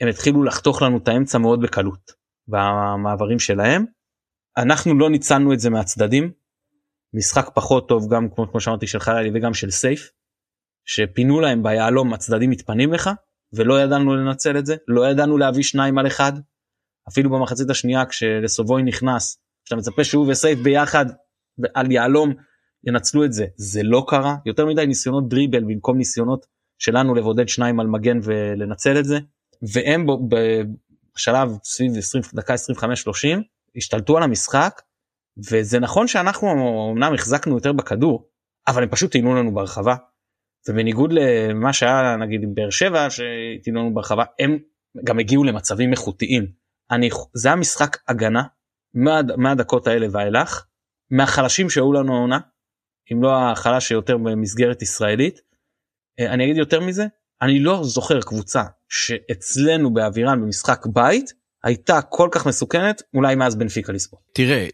[0.00, 2.12] הם התחילו לחתוך לנו את האמצע מאוד בקלות
[2.48, 3.84] במעברים שלהם.
[4.56, 6.32] אנחנו לא ניצלנו את זה מהצדדים
[7.14, 10.10] משחק פחות טוב גם כמו, כמו שאמרתי של חיילי וגם של סייף
[10.84, 13.10] שפינו להם ביהלום הצדדים מתפנים לך
[13.52, 16.32] ולא ידענו לנצל את זה לא ידענו להביא שניים על אחד
[17.08, 19.38] אפילו במחצית השנייה כשלסובוי נכנס
[19.68, 21.06] שאתה מצפה שהוא וסייף ביחד
[21.74, 22.34] על יהלום
[22.86, 23.46] ינצלו את זה.
[23.56, 24.36] זה לא קרה.
[24.46, 26.46] יותר מדי ניסיונות דריבל במקום ניסיונות
[26.78, 29.18] שלנו לבודד שניים על מגן ולנצל את זה.
[29.62, 30.06] והם
[31.16, 33.42] בשלב סביב 20 דקה 25 30
[33.76, 34.82] השתלטו על המשחק
[35.50, 36.48] וזה נכון שאנחנו
[36.92, 38.28] אמנם החזקנו יותר בכדור
[38.68, 39.96] אבל הם פשוט טעינו לנו ברחבה.
[40.68, 44.58] ובניגוד למה שהיה נגיד עם באר שבע שטעינו לנו ברחבה הם
[45.04, 46.46] גם הגיעו למצבים איכותיים.
[46.90, 48.42] אני זה המשחק הגנה
[48.94, 50.64] מה, מהדקות האלה ואילך
[51.10, 52.38] מהחלשים שהיו לנו העונה
[53.12, 55.40] אם לא החלש שיותר במסגרת ישראלית.
[56.20, 57.06] אה, אני אגיד יותר מזה
[57.42, 61.32] אני לא זוכר קבוצה שאצלנו באווירן במשחק בית
[61.64, 64.22] הייתה כל כך מסוכנת אולי מאז בנפיקה לספורט.
[64.34, 64.66] תראה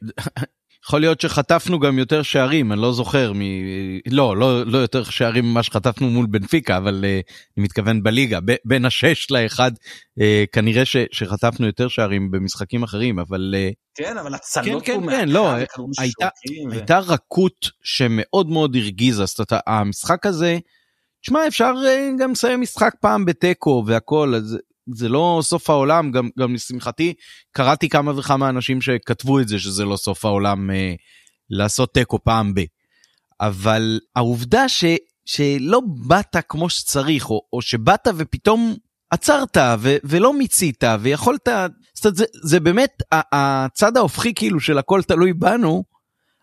[0.87, 3.41] יכול להיות שחטפנו גם יותר שערים, אני לא זוכר מ...
[4.11, 8.55] לא, לא, לא יותר שערים ממה שחטפנו מול בנפיקה, אבל uh, אני מתכוון בליגה, ב-
[8.65, 13.55] בין השש לאחד, uh, כנראה ש- שחטפנו יותר שערים במשחקים אחרים, אבל...
[13.55, 15.53] Uh, כן, אבל הצלות כן, כן, כן, לא,
[15.99, 16.29] הייתה,
[16.71, 16.73] ו...
[16.73, 20.59] הייתה רכות שמאוד מאוד הרגיזה, זאת אומרת, המשחק הזה,
[21.23, 24.59] תשמע, אפשר uh, גם לסיים משחק פעם בתיקו והכל, אז
[24.95, 27.15] זה לא סוף העולם, גם, גם לשמחתי
[27.53, 30.95] קראתי כמה וכמה אנשים שכתבו את זה שזה לא סוף העולם אה,
[31.51, 32.61] לעשות תיקו פעם ב.
[33.41, 34.85] אבל העובדה ש,
[35.25, 38.75] שלא באת כמו שצריך, או, או שבאת ופתאום
[39.11, 41.49] עצרת ו, ולא מיצית ויכולת,
[41.95, 45.85] זאת אומרת, זה, זה באמת הצד ההופכי כאילו של הכל תלוי בנו,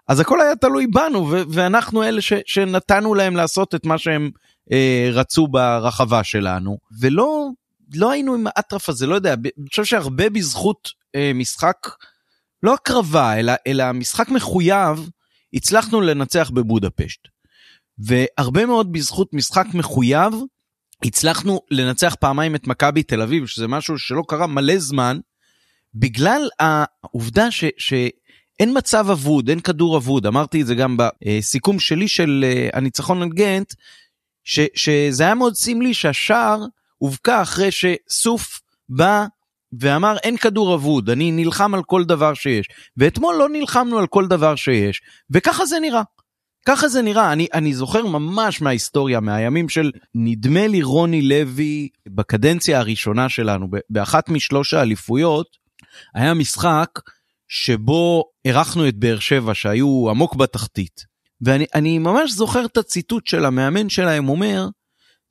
[0.08, 4.30] אז הכל היה תלוי בנו ו, ואנחנו אלה ש, שנתנו להם לעשות את מה שהם
[4.72, 7.50] אה, רצו ברחבה שלנו, ולא
[7.96, 11.78] לא היינו עם האטרף הזה, לא יודע, אני חושב שהרבה בזכות אה, משחק,
[12.64, 15.10] לא הקרבה, אלא, אלא משחק מחויב,
[15.54, 17.28] הצלחנו לנצח בבודפשט.
[17.98, 20.34] והרבה מאוד בזכות משחק מחויב,
[21.06, 25.20] הצלחנו לנצח פעמיים את מכבי תל אביב, שזה משהו שלא קרה מלא זמן,
[25.96, 27.64] בגלל העובדה ש...
[27.78, 27.94] ש
[28.60, 33.22] אין מצב אבוד, אין כדור אבוד, אמרתי את זה גם בסיכום שלי של אה, הניצחון
[33.22, 33.74] על גנט,
[34.44, 36.66] ש, שזה היה מאוד סמלי שהשער
[37.02, 39.26] הובקע אחרי שסוף בא
[39.80, 42.68] ואמר אין כדור אבוד, אני נלחם על כל דבר שיש.
[42.98, 46.02] ואתמול לא נלחמנו על כל דבר שיש, וככה זה נראה.
[46.66, 52.80] ככה זה נראה, אני, אני זוכר ממש מההיסטוריה, מהימים של נדמה לי רוני לוי בקדנציה
[52.80, 55.48] הראשונה שלנו, באחת משלוש האליפויות,
[56.16, 56.90] היה משחק
[57.48, 61.06] שבו אירחנו את באר שבע שהיו עמוק בתחתית.
[61.42, 64.68] ואני ממש זוכר את הציטוט של המאמן שלהם אומר,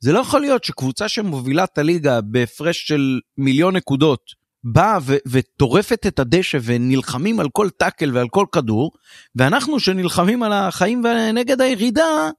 [0.01, 6.19] זה לא יכול להיות שקבוצה שמובילה את הליגה בהפרש של מיליון נקודות באה וטורפת את
[6.19, 8.91] הדשא ונלחמים על כל טאקל ועל כל כדור,
[9.35, 12.29] ואנחנו שנלחמים על החיים ונגד הירידה,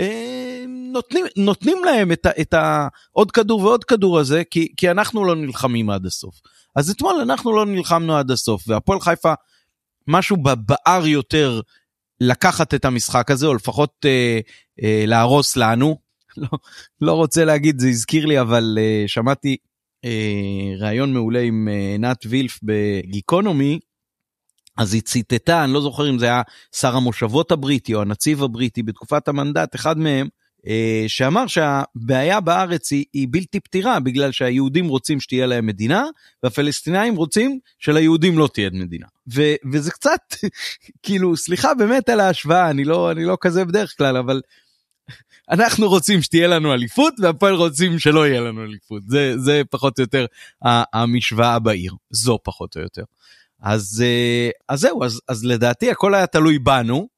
[0.00, 5.36] אה, נותנים, נותנים להם את, את העוד כדור ועוד כדור הזה, כי, כי אנחנו לא
[5.36, 6.40] נלחמים עד הסוף.
[6.76, 9.34] אז אתמול אנחנו לא נלחמנו עד הסוף, והפועל חיפה,
[10.08, 11.60] משהו בבער יותר
[12.20, 14.40] לקחת את המשחק הזה, או לפחות אה,
[14.82, 15.96] אה, להרוס לנו,
[16.36, 16.48] לא,
[17.00, 19.56] לא רוצה להגיד, זה הזכיר לי, אבל uh, שמעתי
[20.06, 23.78] uh, ראיון מעולה עם uh, עינת uh, וילף בגיקונומי,
[24.78, 26.42] אז היא ציטטה, אני לא זוכר אם זה היה
[26.76, 30.68] שר המושבות הבריטי או הנציב הבריטי בתקופת המנדט, אחד מהם, uh,
[31.06, 36.04] שאמר שהבעיה בארץ היא, היא בלתי פתירה בגלל שהיהודים רוצים שתהיה להם מדינה
[36.42, 39.06] והפלסטינאים רוצים שליהודים לא תהיה מדינה.
[39.34, 39.42] ו,
[39.72, 40.20] וזה קצת
[41.02, 44.40] כאילו סליחה באמת על ההשוואה אני לא אני לא כזה בדרך כלל אבל
[45.50, 50.02] אנחנו רוצים שתהיה לנו אליפות והפועל רוצים שלא יהיה לנו אליפות זה זה פחות או
[50.02, 50.26] יותר
[50.92, 53.02] המשוואה בעיר זו פחות או יותר.
[53.62, 57.08] אז אה, אז זהו אז אז לדעתי הכל היה תלוי בנו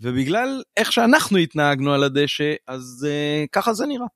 [0.00, 4.06] ובגלל איך שאנחנו התנהגנו על הדשא אז uh, ככה זה נראה.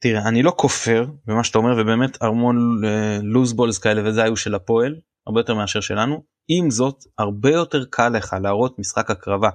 [0.00, 2.80] תראה אני לא כופר במה שאתה אומר ובאמת המון
[3.22, 4.94] לוז uh, בולס כאלה וזה היו של הפועל
[5.26, 9.48] הרבה יותר מאשר שלנו עם זאת הרבה יותר קל לך להראות משחק הקרבה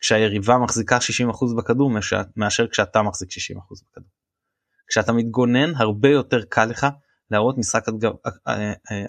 [0.00, 1.90] כשהיריבה מחזיקה 60% בכדור
[2.36, 3.32] מאשר כשאתה מחזיק 60%
[3.90, 4.10] בכדור.
[4.88, 6.86] כשאתה מתגונן הרבה יותר קל לך
[7.30, 7.84] להראות משחק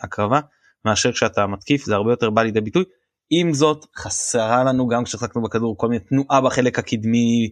[0.04, 0.40] הקרבה
[0.86, 2.84] מאשר כשאתה מתקיף זה הרבה יותר בא לידי ביטוי.
[3.30, 7.50] עם זאת חסרה לנו גם כששחקנו בכדור כל מיני תנועה בחלק הקדמי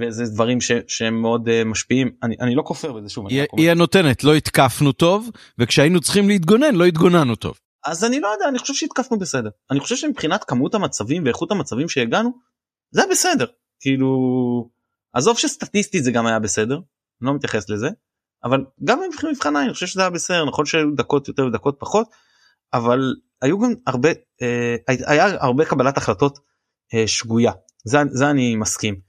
[0.00, 3.26] וזה דברים ש, שהם מאוד uh, משפיעים אני, אני לא כופר בזה שוב.
[3.28, 7.58] היא, היא הנותנת לא התקפנו טוב וכשהיינו צריכים להתגונן לא התגוננו טוב.
[7.86, 11.88] אז אני לא יודע אני חושב שהתקפנו בסדר אני חושב שמבחינת כמות המצבים ואיכות המצבים
[11.88, 12.30] שהגענו
[12.90, 13.46] זה בסדר
[13.80, 14.70] כאילו
[15.12, 17.88] עזוב שסטטיסטית זה גם היה בסדר אני לא מתייחס לזה
[18.44, 19.00] אבל גם
[19.32, 22.08] מבחן העין אני חושב שזה היה בסדר נכון שהיו דקות יותר ודקות פחות
[22.72, 24.08] אבל היו גם הרבה
[24.42, 26.38] אה, היה הרבה קבלת החלטות
[26.94, 27.52] אה, שגויה
[27.84, 29.00] זה, זה אני מסכים.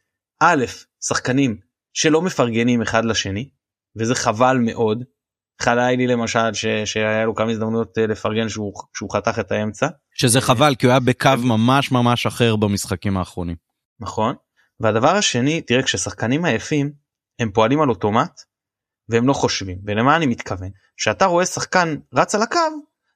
[0.42, 0.66] א'
[1.08, 1.58] שחקנים
[1.94, 3.50] שלא מפרגנים אחד לשני
[3.96, 5.04] וזה חבל מאוד.
[5.62, 9.88] חלאילי למשל ש, שהיה לו כמה הזדמנויות אה, לפרגן שהוא, שהוא חתך את האמצע.
[10.14, 13.56] שזה חבל כי הוא היה בקו ממש ממש אחר במשחקים האחרונים.
[14.00, 14.36] נכון?
[14.80, 16.92] והדבר השני תראה כששחקנים עייפים
[17.40, 18.42] הם פועלים על אוטומט
[19.10, 19.78] והם לא חושבים.
[19.86, 20.70] ולמה אני מתכוון?
[20.98, 22.60] שאתה רואה שחקן רץ על הקו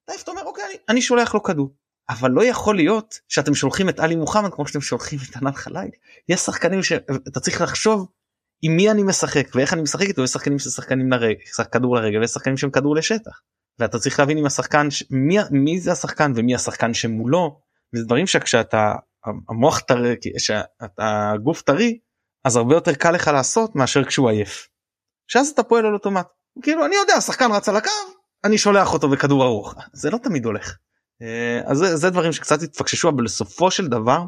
[0.06, 1.74] אתה אומר אוקיי אני, אני שולח לו כדור.
[2.10, 5.90] אבל לא יכול להיות שאתם שולחים את עלי מוחמד כמו שאתם שולחים את ענן חלילי
[6.30, 8.08] יש שחקנים שאתה צריך לחשוב
[8.62, 10.24] עם מי אני משחק ואיך אני משחק איתו.
[10.24, 11.36] יש שחקנים ששחקנים לרגל
[11.72, 13.42] כדור לרגל ויש שחקנים שהם כדור לשטח.
[13.80, 17.60] ואתה צריך להבין עם השחקן מי, מי זה השחקן ומי השחקן שמולו.
[17.96, 18.94] וזה דברים שכשאתה
[19.50, 20.16] המוח טרי,
[20.98, 22.00] הגוף טרי,
[22.44, 24.68] אז הרבה יותר קל לך לעשות מאשר כשהוא עייף.
[25.28, 26.28] שאז אתה פועל על אוטומט.
[26.62, 27.90] כאילו אני יודע, השחקן רץ על הקו,
[28.44, 29.76] אני שולח אותו בכדור ארוך.
[29.94, 30.78] זה לא תמיד הולך.
[31.22, 34.26] אה, אז זה, זה דברים שקצת התפקששו אבל בסופו של דבר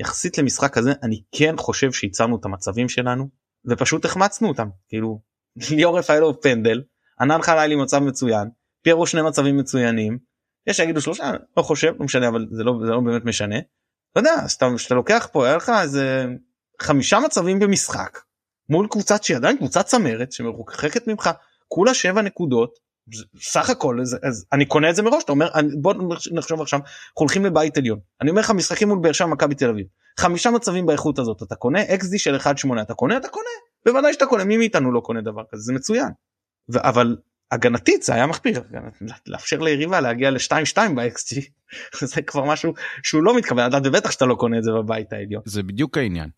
[0.00, 3.28] יחסית למשחק הזה אני כן חושב שייצרנו את המצבים שלנו
[3.64, 5.20] ופשוט החמצנו אותם כאילו
[5.76, 6.82] ליאור רפאלוב פנדל
[7.20, 8.48] ענן חלילי מצב מצוין
[8.82, 10.18] פיירו שני מצבים מצוינים
[10.66, 13.56] יש שיגידו שלושה לא חושב לא משנה אבל זה לא זה לא באמת משנה.
[14.12, 16.26] אתה יודע כשאתה לוקח פה היה לך איזה
[16.82, 18.18] חמישה מצבים במשחק
[18.68, 21.30] מול קבוצת שהיא עדיין קבוצת צמרת שמרוחקת ממך
[21.68, 22.78] כולה שבע נקודות
[23.40, 25.94] סך הכל אז, אז אני קונה את זה מראש אתה אומר אני, בוא
[26.32, 29.70] נחשוב עכשיו אנחנו הולכים לבית עליון אני אומר לך משחקים מול באר שבע מכבי תל
[29.70, 29.86] אביב
[30.20, 33.48] חמישה מצבים באיכות הזאת אתה קונה XD של 1.8 אתה קונה אתה קונה
[33.86, 36.08] בוודאי שאתה קונה מי מאיתנו לא קונה דבר כזה זה מצוין.
[36.74, 37.16] ו- אבל
[37.50, 38.62] הגנתית זה היה מחפיר
[39.26, 41.40] לאפשר ליריבה להגיע ל-2-2 ב-XG
[42.14, 45.42] זה כבר משהו שהוא לא מתכוון לדעת ובטח שאתה לא קונה את זה בבית העליון.
[45.44, 46.28] זה בדיוק העניין.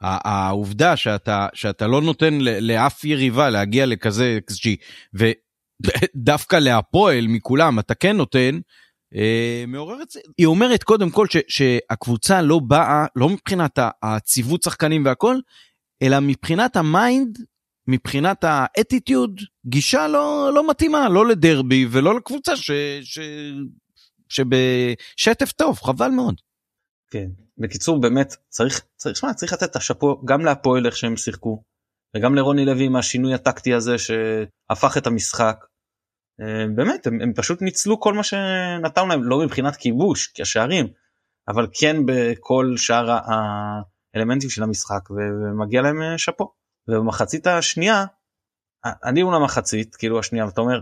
[0.00, 4.68] העובדה שאתה שאתה לא נותן לאף יריבה להגיע לכזה XG
[5.14, 8.60] ודווקא להפועל מכולם אתה כן נותן.
[9.14, 10.08] אה, מעוררת
[10.38, 15.36] היא אומרת קודם כל ש, שהקבוצה לא באה לא מבחינת הציוות שחקנים והכל
[16.02, 17.38] אלא מבחינת ה mind
[17.90, 22.70] מבחינת האטיטיוד גישה לא לא מתאימה לא לדרבי ולא לקבוצה ש,
[23.02, 23.18] ש,
[24.28, 26.34] שבשטף טוב חבל מאוד.
[27.10, 31.62] כן בקיצור באמת צריך צריך שמה, צריך לתת את השאפו גם להפועל איך שהם שיחקו
[32.16, 35.64] וגם לרוני לוי עם השינוי הטקטי הזה שהפך את המשחק.
[36.40, 40.86] אה, באמת הם, הם פשוט ניצלו כל מה שנתנו להם לא מבחינת כיבוש כשערים
[41.48, 43.18] אבל כן בכל שאר
[44.14, 46.59] האלמנטים של המשחק ומגיע להם אה, שאפו.
[46.90, 48.04] ובמחצית השנייה
[48.84, 50.80] אני מול המחצית כאילו השנייה ואתה אומר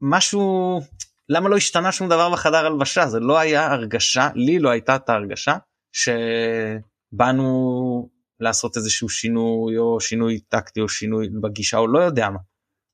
[0.00, 0.80] משהו
[1.28, 5.08] למה לא השתנה שום דבר בחדר הלבשה זה לא היה הרגשה לי לא הייתה את
[5.08, 5.56] ההרגשה
[5.92, 7.50] שבאנו
[8.40, 12.38] לעשות איזשהו שינוי או שינוי טקטי או שינוי בגישה או לא יודע מה.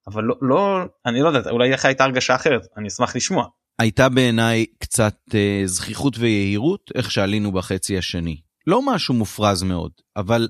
[0.06, 3.46] אבל לא, לא אני לא יודע אולי לך הייתה הרגשה אחרת אני אשמח לשמוע.
[3.78, 10.48] הייתה בעיניי קצת אה, זכיחות ויהירות איך שעלינו בחצי השני לא משהו מופרז מאוד אבל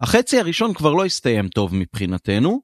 [0.00, 2.60] החצי הראשון כבר לא הסתיים טוב מבחינתנו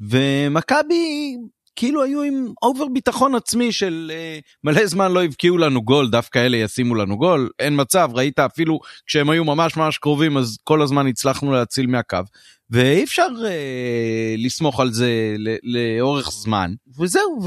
[0.00, 1.36] ומכבי
[1.76, 6.38] כאילו היו עם אובר ביטחון עצמי של uh, מלא זמן לא הבקיעו לנו גול דווקא
[6.38, 10.82] אלה ישימו לנו גול אין מצב ראית אפילו כשהם היו ממש ממש קרובים אז כל
[10.82, 12.18] הזמן הצלחנו להציל מהקו
[12.70, 16.74] ואי אפשר uh, לסמוך על זה לאורך זמן.
[16.98, 17.40] וזהו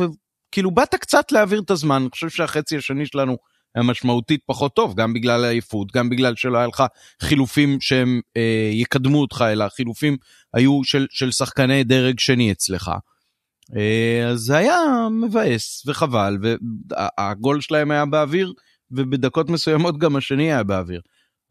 [0.50, 3.38] וכאילו באת קצת להעביר את הזמן אני חושב שהחצי השני שלנו
[3.76, 6.84] היה משמעותית פחות טוב גם בגלל העייפות גם בגלל שלא היה לך
[7.22, 10.18] חילופים שהם אה, יקדמו אותך אלא חילופים
[10.54, 12.92] היו של, של שחקני דרג שני אצלך.
[13.76, 18.54] אה, אז זה היה מבאס וחבל והגול שלהם היה באוויר
[18.92, 21.02] ובדקות מסוימות גם השני היה באוויר.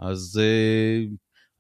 [0.01, 1.05] אז, אה,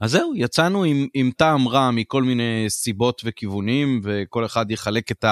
[0.00, 5.24] אז זהו יצאנו עם, עם טעם רע מכל מיני סיבות וכיוונים וכל אחד יחלק את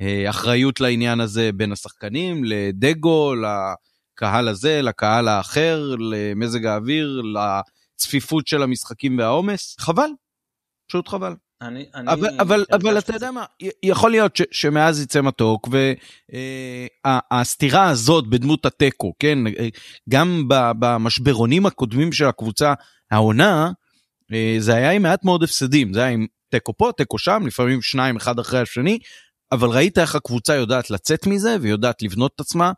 [0.00, 3.34] האחריות לעניין הזה בין השחקנים לדגו.
[4.20, 10.08] לקהל הזה, לקהל האחר, למזג האוויר, לצפיפות של המשחקים והעומס, חבל,
[10.88, 11.34] פשוט חבל.
[11.62, 13.44] אני, אני אבל, אבל, אבל אתה יודע מה,
[13.82, 15.68] יכול להיות ש, שמאז יצא מתוק
[17.04, 19.38] והסתירה אה, הזאת בדמות התיקו, כן,
[20.08, 22.74] גם במשברונים הקודמים של הקבוצה,
[23.10, 23.70] העונה,
[24.32, 27.82] אה, זה היה עם מעט מאוד הפסדים, זה היה עם תיקו פה, תיקו שם, לפעמים
[27.82, 28.98] שניים אחד אחרי השני,
[29.52, 32.72] אבל ראית איך הקבוצה יודעת לצאת מזה ויודעת לבנות את עצמה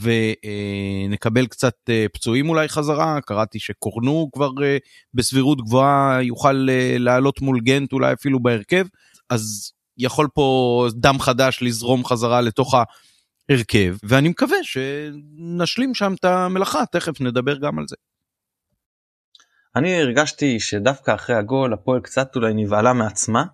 [0.00, 4.76] ונקבל קצת אה, פצועים אולי חזרה, קראתי שקורנו כבר אה,
[5.14, 8.86] בסבירות גבוהה יוכל אה, לעלות מול גנט אולי אפילו בהרכב,
[9.30, 16.86] אז יכול פה דם חדש לזרום חזרה לתוך ההרכב, ואני מקווה שנשלים שם את המלאכה,
[16.92, 17.96] תכף נדבר גם על זה.
[19.76, 23.44] אני הרגשתי שדווקא אחרי הגול הפועל קצת אולי נבהלה מעצמה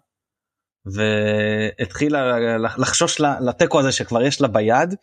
[0.87, 2.39] והתחילה
[2.79, 4.95] לחשוש לתיקו הזה שכבר יש לה ביד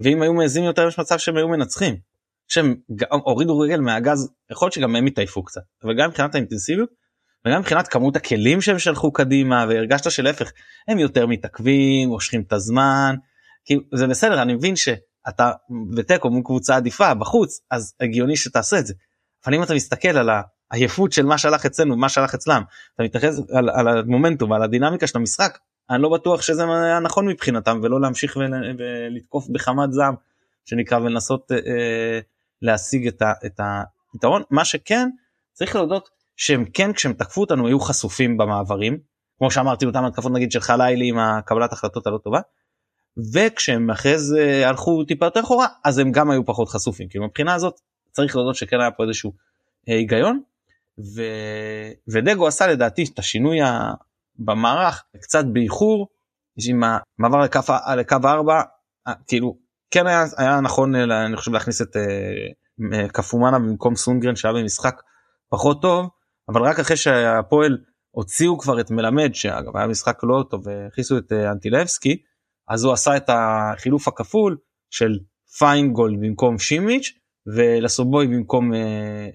[0.00, 2.12] ואם היו מעזים יותר יש מצב שהם היו מנצחים.
[2.52, 2.74] שהם
[3.10, 6.88] הורידו רגל מהגז יכול להיות שגם הם התעייפו קצת אבל גם מבחינת האינטנסיביות
[7.46, 10.50] וגם מבחינת כמות הכלים שהם שלחו קדימה והרגשת שלהפך
[10.88, 13.14] הם יותר מתעכבים מושכים את הזמן
[13.64, 15.52] כי זה בסדר אני מבין שאתה
[15.96, 18.94] בתיקו מול קבוצה עדיפה בחוץ אז הגיוני שתעשה את זה.
[19.46, 20.30] אבל אם אתה מסתכל על
[20.70, 22.62] העייפות של מה שהלך אצלנו מה שהלך אצלם
[22.94, 25.58] אתה מתייחס על, על המומנטום ועל הדינמיקה של המשחק
[25.92, 28.36] אני לא בטוח שזה היה נכון מבחינתם ולא להמשיך
[28.78, 30.14] ולתקוף בחמת זעם
[30.64, 32.20] שנקרא ולנסות אה,
[32.62, 34.42] להשיג את, ה, את הפתרון.
[34.50, 35.08] מה שכן
[35.52, 38.98] צריך להודות שהם כן כשהם תקפו אותנו היו חשופים במעברים.
[39.38, 42.40] כמו שאמרתי אותם התקפות נגיד של חלילי עם הקבלת החלטות הלא טובה.
[43.34, 47.08] וכשהם אחרי זה הלכו טיפה יותר אחורה אז הם גם היו פחות חשופים.
[47.08, 49.32] כאילו מבחינה הזאת צריך להודות שכן היה פה איזשהו
[49.88, 50.40] אה, היגיון.
[50.98, 51.22] ו...
[52.08, 53.58] ודגו עשה לדעתי את השינוי
[54.38, 56.08] במערך קצת באיחור
[56.68, 57.60] עם המעבר לקו,
[57.96, 58.62] לקו 4
[59.26, 59.56] כאילו
[59.90, 65.02] כן היה, היה נכון אני חושב להכניס את uh, קפומנה במקום סונגרן שהיה במשחק
[65.48, 66.08] פחות טוב
[66.48, 67.78] אבל רק אחרי שהפועל
[68.10, 72.22] הוציאו כבר את מלמד שאגב היה משחק לא טוב והכניסו את אנטילבסקי
[72.68, 74.56] אז הוא עשה את החילוף הכפול
[74.90, 75.18] של
[75.58, 77.12] פיינגולד במקום שימיץ'
[77.46, 78.72] ולסובוי במקום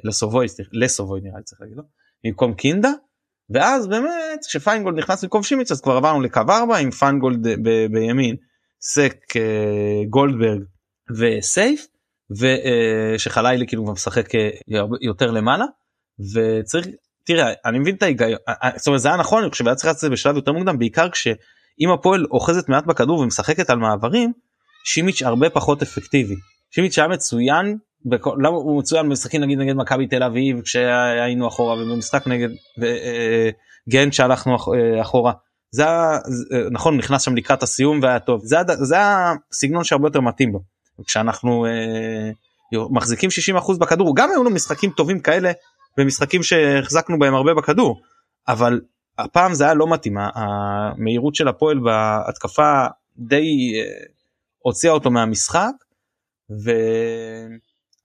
[0.04, 1.84] לסובוי לסובוי נראה לי צריך להגיד לו
[2.24, 2.90] במקום קינדה
[3.50, 8.36] ואז באמת כשפיינגולד נכנס במקום שימיץ' אז כבר עברנו לקו 4 עם פיינגולד ב- בימין,
[8.82, 10.62] סק, uh, גולדברג
[11.18, 11.88] וסייף
[12.32, 14.38] ושחלילי כאילו משחק uh,
[15.02, 15.66] יותר למעלה.
[16.34, 16.88] וצריך
[17.26, 18.40] תראה אני מבין את ההיגיון
[18.76, 20.80] זאת אומרת זה היה נכון אני חושב היה צריך לעשות את זה בשלב יותר מוקדם
[20.80, 24.34] בעיקר כשאם הפועל אוחזת מעט בכדור ומשחקת על מעברים
[24.86, 26.36] שימיץ' הרבה פחות אפקטיבי.
[26.72, 31.76] שימיץ' היה מצוין בכל, למה הוא מצוין במשחקים נגיד נגד מכבי תל אביב כשהיינו אחורה
[31.76, 32.50] ובמשחק נגד
[32.84, 33.50] אה,
[33.90, 35.34] גנט שהלכנו אה, אחורה?
[35.72, 35.86] זה
[36.72, 38.42] נכון נכנס שם לקראת הסיום והיה טוב.
[38.44, 40.60] זה, זה הסגנון שהרבה יותר מתאים בו
[41.06, 42.32] כשאנחנו אה,
[42.92, 45.52] מחזיקים 60% בכדור גם היו לו משחקים טובים כאלה
[45.98, 48.02] במשחקים שהחזקנו בהם הרבה בכדור
[48.48, 48.82] אבל
[49.18, 50.18] הפעם זה היה לא מתאים.
[50.18, 52.86] המהירות של הפועל בהתקפה
[53.18, 54.06] די אה,
[54.60, 55.72] הוציאה אותו מהמשחק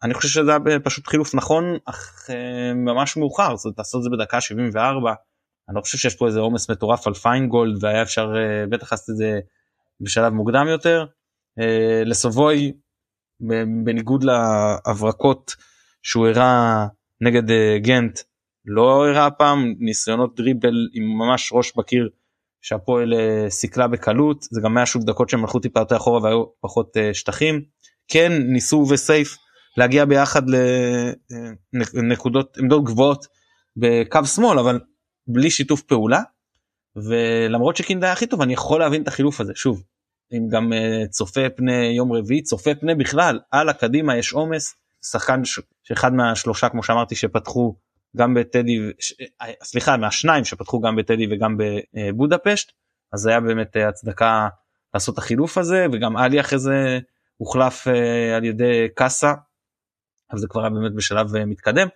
[0.03, 3.57] ואני חושב שזה היה פשוט חילוף נכון אך אה, ממש מאוחר.
[3.57, 5.15] זאת לעשות את זה בדקה 74
[5.69, 9.11] אני לא חושב שיש פה איזה עומס מטורף על פיינגולד והיה אפשר אה, בטח לעשות
[9.11, 9.41] את זה
[10.01, 11.07] בשלב מוקדם יותר.
[12.05, 12.73] לסובוי
[13.85, 15.55] בניגוד להברקות
[16.03, 16.87] שהוא הראה
[17.21, 17.43] נגד
[17.83, 18.19] גנט
[18.67, 22.09] לא הראה פעם ניסיונות דריבל עם ממש ראש בקיר
[22.63, 23.13] שהפועל
[23.49, 24.43] סיכלה בקלות.
[24.43, 27.63] זה גם היה שוב דקות שהם הלכו טיפה יותר אחורה והיו פחות שטחים.
[28.09, 29.37] כן ניסו וסייף
[29.77, 30.43] להגיע ביחד
[31.95, 33.27] לנקודות עמדות גבוהות
[33.77, 34.81] בקו שמאל אבל
[35.27, 36.23] בלי שיתוף פעולה.
[36.97, 39.53] ולמרות שקינדה היה הכי טוב אני יכול להבין את החילוף הזה.
[39.57, 39.83] שוב
[40.33, 44.75] אם גם uh, צופה פני יום רביעי צופה פני בכלל על הקדימה יש עומס.
[45.05, 45.43] שחקן
[45.83, 47.75] שאחד מהשלושה כמו שאמרתי שפתחו
[48.17, 48.79] גם בטדי
[49.63, 52.73] סליחה מהשניים שפתחו גם בטדי וגם בבודפשט.
[53.13, 54.49] אז היה באמת הצדקה
[54.95, 56.99] לעשות החילוף הזה וגם עלי אחרי זה
[57.37, 59.33] הוחלף אה, על ידי קאסה
[60.33, 61.89] אז זה כבר היה באמת בשלב אה, מתקדם.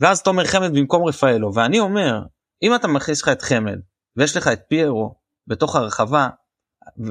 [0.00, 2.22] ואז תומר חמד במקום רפאלו ואני אומר
[2.62, 3.78] אם אתה מכניס לך את חמד
[4.16, 5.14] ויש לך את פיירו
[5.46, 6.28] בתוך הרחבה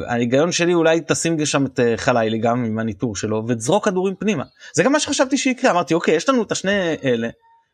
[0.08, 4.44] ההיגיון שלי אולי תשים שם את אה, חלילי גם עם הניטור שלו ותזרוק כדורים פנימה.
[4.74, 7.30] זה גם מה שחשבתי שיקרה אמרתי אוקיי יש לנו את השני אלה.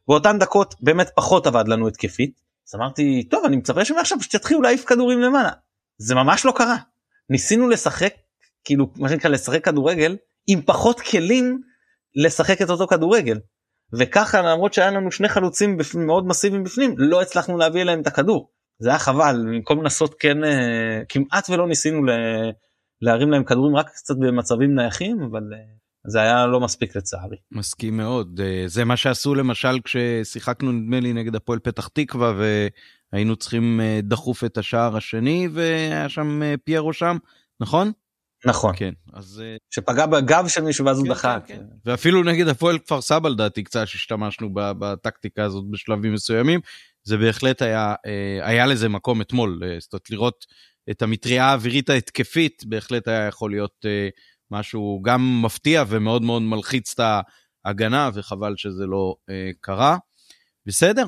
[0.08, 2.42] באותן דקות באמת פחות עבד לנו התקפית.
[2.68, 5.52] אז אמרתי טוב אני מצפה שמעכשיו שתתחילו להעיף כדורים למעלה.
[5.98, 6.78] זה ממש לא קרה.
[7.30, 8.14] ניסינו לשחק
[8.64, 11.62] כאילו מה שנקרא לשחק כדורגל עם פחות כלים
[12.16, 13.40] לשחק את אותו כדורגל
[13.94, 18.52] וככה למרות שהיה לנו שני חלוצים מאוד מסיביים בפנים לא הצלחנו להביא אליהם את הכדור
[18.80, 22.02] זה היה חבל במקום לנסות כן אה, כמעט ולא ניסינו
[23.02, 25.60] להרים להם כדורים רק קצת במצבים נייחים אבל אה,
[26.08, 27.38] זה היה לא מספיק לצערי.
[27.52, 32.34] מסכים מאוד אה, זה מה שעשו למשל כששיחקנו נדמה לי נגד הפועל פתח תקווה
[33.14, 37.18] והיינו צריכים דחוף את השער השני והיה שם פיירו שם
[37.60, 37.92] נכון?
[38.46, 41.64] נכון כן אז שפגע בגב של מישהו ואז הוא כן, דחה כן, כן.
[41.86, 46.60] ואפילו נגד הפועל כפר סבא לדעתי קצת שהשתמשנו בטקטיקה הזאת בשלבים מסוימים
[47.04, 50.46] זה בהחלט היה, אה, היה לזה מקום אתמול, אה, זאת אומרת לראות
[50.90, 54.10] את המטריה האווירית ההתקפית בהחלט היה יכול להיות אה,
[54.52, 57.24] משהו גם מפתיע ומאוד מאוד מלחיץ את
[57.66, 59.16] ההגנה וחבל שזה לא
[59.62, 59.98] קרה.
[60.66, 61.06] בסדר,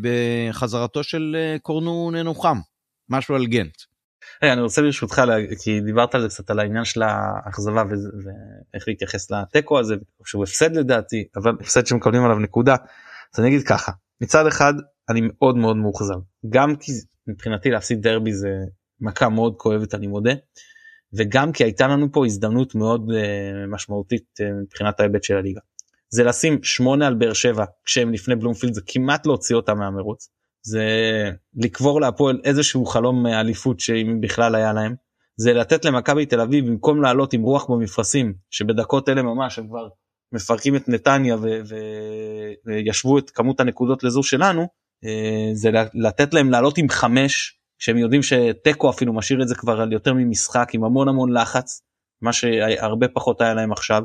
[0.00, 2.58] בחזרתו של קורנו ננוחם,
[3.08, 3.76] משהו על גנט.
[4.42, 5.22] Hey, אני רוצה ברשותך
[5.62, 7.82] כי דיברת על זה קצת על העניין של האכזבה
[8.24, 9.94] ואיך להתייחס לתיקו הזה
[10.24, 12.76] שהוא הפסד לדעתי אבל הפסד שמקבלים עליו נקודה.
[13.34, 14.74] אז אני אגיד ככה מצד אחד
[15.08, 16.18] אני מאוד מאוד מאוכזב.
[16.48, 16.92] גם כי
[17.26, 18.48] מבחינתי להפסיד דרבי זה
[19.00, 20.32] מכה מאוד כואבת אני מודה
[21.12, 23.14] וגם כי הייתה לנו פה הזדמנות מאוד uh,
[23.68, 25.60] משמעותית uh, מבחינת ההיבט של הליגה.
[26.08, 30.28] זה לשים שמונה על באר שבע כשהם לפני בלומפילד זה כמעט להוציא אותם מהמרוץ
[30.66, 30.84] זה
[31.54, 34.94] לקבור להפועל איזשהו חלום אליפות שאם בכלל היה להם
[35.36, 39.88] זה לתת למכבי תל אביב במקום לעלות עם רוח במפרשים שבדקות אלה ממש הם כבר
[40.32, 41.36] מפרקים את נתניה
[42.66, 44.68] וישבו את כמות הנקודות לזו שלנו
[45.04, 49.80] אה, זה לתת להם לעלות עם חמש שהם יודעים שתיקו אפילו משאיר את זה כבר
[49.80, 51.82] על יותר ממשחק עם המון המון לחץ
[52.22, 54.02] מה שהרבה פחות היה להם עכשיו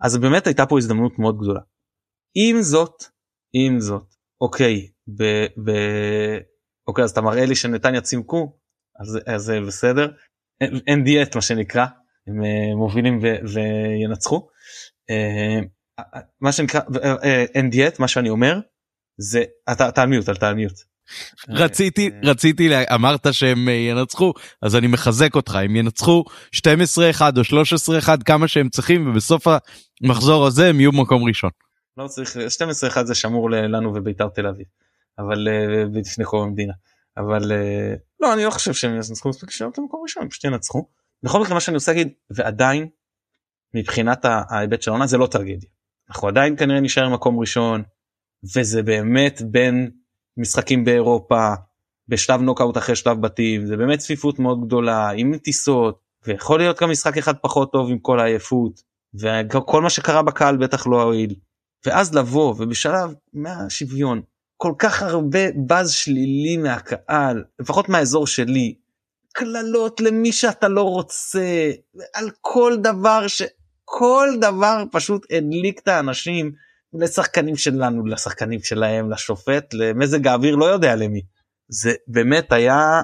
[0.00, 1.60] אז באמת הייתה פה הזדמנות מאוד גדולה.
[2.34, 3.04] עם זאת
[3.52, 5.22] עם זאת אוקיי ב,
[5.64, 5.70] ב,
[6.88, 8.58] אוקיי אז אתה מראה לי שנתניה צימקו
[9.00, 10.10] אז, אז זה בסדר
[10.60, 11.86] אין, אין דיאט מה שנקרא
[12.26, 14.48] הם אה, מובילים ו, וינצחו.
[15.10, 15.60] אה,
[16.40, 16.80] מה שנקרא
[17.54, 18.60] אין דיאט מה שאני אומר
[19.20, 20.74] זה אתה אתה על מיוט אתה על מיוט
[21.48, 24.32] רציתי, אה, רציתי, אמרת שהם אה, ינצחו,
[24.62, 26.24] אז אני מחזק אותך, הם ינצחו
[26.56, 26.60] 12-1
[27.36, 27.42] או
[28.06, 29.46] 13-1 כמה שהם צריכים, ובסוף
[30.02, 31.50] המחזור הזה הם יהיו במקום ראשון.
[31.96, 32.36] לא צריך
[32.96, 34.66] 12-1 זה שמור לנו וביתר תל אביב
[35.18, 36.72] אבל אה, לפני קום המדינה
[37.16, 40.44] אבל אה, לא אני לא חושב שהם ינצחו מספיק שם את המקום ראשון הם פשוט
[40.44, 40.88] ינצחו.
[41.22, 42.88] בכל מקרה מה שאני רוצה להגיד ועדיין
[43.74, 45.68] מבחינת ההיבט של העונה זה לא טרגדיה.
[46.10, 47.82] אנחנו עדיין כנראה נשאר מקום ראשון
[48.56, 49.90] וזה באמת בין
[50.36, 51.54] משחקים באירופה
[52.08, 56.90] בשלב נוקאוט אחרי שלב בתים זה באמת צפיפות מאוד גדולה עם טיסות ויכול להיות גם
[56.90, 58.80] משחק אחד פחות טוב עם כל העייפות
[59.14, 61.34] וכל מה שקרה בקהל בטח לא הועיל
[61.86, 64.22] ואז לבוא ובשלב מהשוויון
[64.62, 68.74] כל כך הרבה באז שלילי מהקהל לפחות מהאזור שלי
[69.32, 71.70] קללות למי שאתה לא רוצה
[72.14, 76.52] על כל דבר שכל דבר פשוט הדליק את האנשים
[76.92, 81.22] לשחקנים שלנו לשחקנים שלהם לשופט למזג האוויר לא יודע למי
[81.68, 83.02] זה באמת היה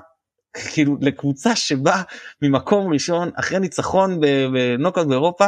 [0.73, 2.03] כאילו לקבוצה שבאה
[2.43, 5.47] ממקום ראשון אחרי ניצחון בנוקאוט באירופה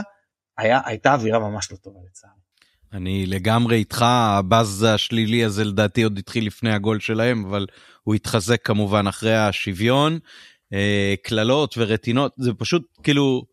[0.59, 2.50] היה הייתה אווירה ממש לא טובה לצערי.
[2.93, 7.67] אני לגמרי איתך, הבאז השלילי הזה לדעתי עוד התחיל לפני הגול שלהם, אבל
[8.03, 10.19] הוא התחזק כמובן אחרי השוויון.
[10.73, 13.45] אה, קללות ורטינות, זה פשוט כאילו,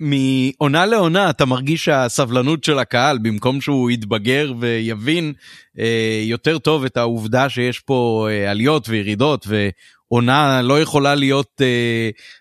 [0.00, 5.32] מעונה לעונה אתה מרגיש שהסבלנות של הקהל, במקום שהוא יתבגר ויבין
[5.78, 11.60] אה, יותר טוב את העובדה שיש פה אה, עליות וירידות, ועונה לא יכולה להיות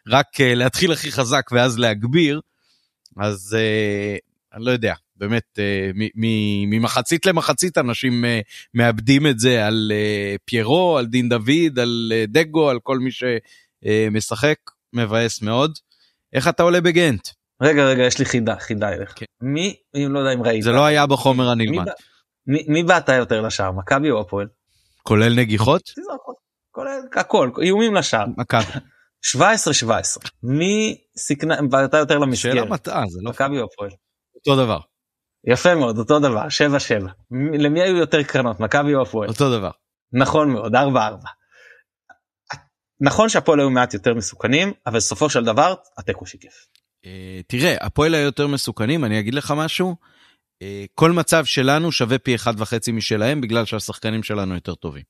[0.08, 2.42] רק להתחיל הכי חזק ואז להגביר,
[3.18, 3.58] אז
[4.54, 4.94] אני לא יודע.
[5.22, 5.90] באמת, אה,
[6.68, 8.40] ממחצית למחצית אנשים אה,
[8.74, 14.56] מאבדים את זה על אה, פיירו, על דין דוד, על דגו, על כל מי שמשחק,
[14.94, 15.72] מבאס מאוד.
[16.34, 17.28] איך אתה עולה בגנט?
[17.62, 19.26] רגע רגע יש לי חידה חידה אליך כן.
[19.42, 21.86] מי אני לא יודע אם ראית זה לא היה בחומר הנלמד.
[22.48, 24.48] מי- מי בעטה יותר לשער מכבי או הפועל?
[25.04, 25.82] כולל נגיחות?
[26.72, 28.64] כולל הכל איומים לשער מכבי.
[29.22, 33.90] 17 17 מי סיכנה בעטה יותר שאלה למסגרת מטעה, זה לא מכבי או הפועל?
[34.36, 34.80] אותו דבר.
[35.48, 37.08] יפה מאוד אותו דבר 7 7
[37.60, 39.30] למי היו יותר קרנות מכבי או הפועל?
[39.30, 39.72] אותו דבר.
[40.14, 41.28] נכון מאוד 4 4.
[43.02, 46.66] נכון שהפועל היו מעט יותר מסוכנים אבל בסופו של דבר התיקו שיקף.
[47.06, 49.96] אה, תראה, הפועל היו יותר מסוכנים, אני אגיד לך משהו.
[50.62, 55.04] אה, כל מצב שלנו שווה פי אחד וחצי משלהם בגלל שהשחקנים שלנו יותר טובים.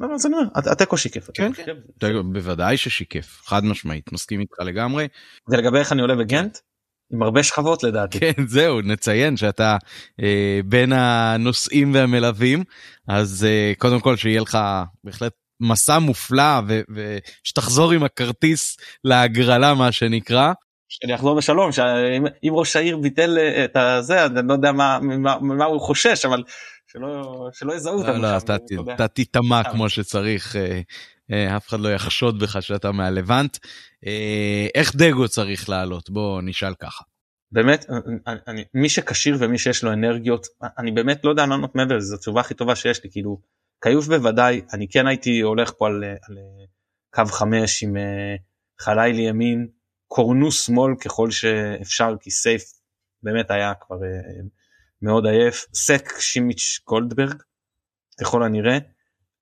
[0.00, 1.30] לא, לא, אז אני אומר הת- התיקו שיקף.
[1.34, 2.22] כן, התיקו שיקף.
[2.32, 5.08] בוודאי ששיקף, חד משמעית, מסכים איתך לגמרי.
[5.48, 6.58] ולגבי איך אני עולה בגנט?
[7.12, 8.20] עם הרבה שכבות לדעתי.
[8.20, 9.76] כן, זהו, נציין שאתה
[10.22, 12.64] אה, בין הנוסעים והמלווים,
[13.08, 14.58] אז אה, קודם כל שיהיה לך
[15.04, 16.60] בהחלט מסע מופלא
[16.94, 20.52] ושתחזור עם הכרטיס להגרלה מה שנקרא.
[20.88, 24.98] שאני אחזור בשלום שאם אם ראש העיר ביטל אה, את הזה אני לא יודע מה
[25.02, 26.42] ממה ממה הוא חושש אבל
[26.86, 28.22] שלא שלא יזהו לא, אותנו.
[28.22, 29.72] לא, שם, אתה תיטמע סתם.
[29.72, 30.80] כמו שצריך, אה, אה,
[31.56, 33.58] אף אחד לא יחשוד בך שאתה מהלבנט.
[34.06, 36.10] אה, איך דגו צריך לעלות?
[36.10, 37.04] בוא נשאל ככה.
[37.52, 37.86] באמת
[38.26, 40.46] אני, אני, מי שכשיר ומי שיש לו אנרגיות
[40.78, 43.40] אני באמת לא יודע לענות מעבר לזה זו התשובה הכי טובה שיש לי כאילו
[43.82, 46.64] כיוף בוודאי אני כן הייתי הולך פה על, על אה,
[47.10, 48.36] קו חמש עם אה,
[48.80, 49.68] חלילי ימין
[50.08, 52.62] קורנו שמאל ככל שאפשר כי סייף
[53.22, 54.42] באמת היה כבר אה,
[55.02, 57.42] מאוד עייף סק שימיץ' גולדברג
[58.20, 58.78] ככל הנראה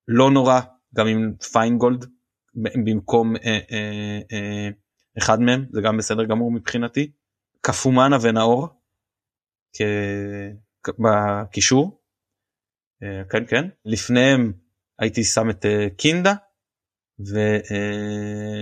[0.07, 0.59] לא נורא
[0.95, 2.05] גם עם פיינגולד
[2.85, 4.69] במקום אה, אה, אה,
[5.17, 7.11] אחד מהם זה גם בסדר גמור מבחינתי.
[7.61, 8.67] קפומאנה ונאור
[9.75, 12.01] כ- בקישור.
[13.03, 14.53] אה, כן כן לפניהם
[14.99, 16.33] הייתי שם את אה, קינדה
[17.19, 17.37] ו,
[17.71, 18.61] אה,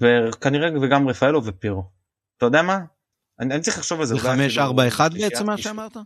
[0.00, 1.90] וכנראה וגם רפאלו ופירו.
[2.36, 2.78] אתה יודע מה?
[3.40, 4.14] אני, אני צריך לחשוב על זה.
[4.16, 5.58] זה אולי אפילו 5-4-1 שלישיית בעצם מה.
[5.58, 5.96] שאמרת?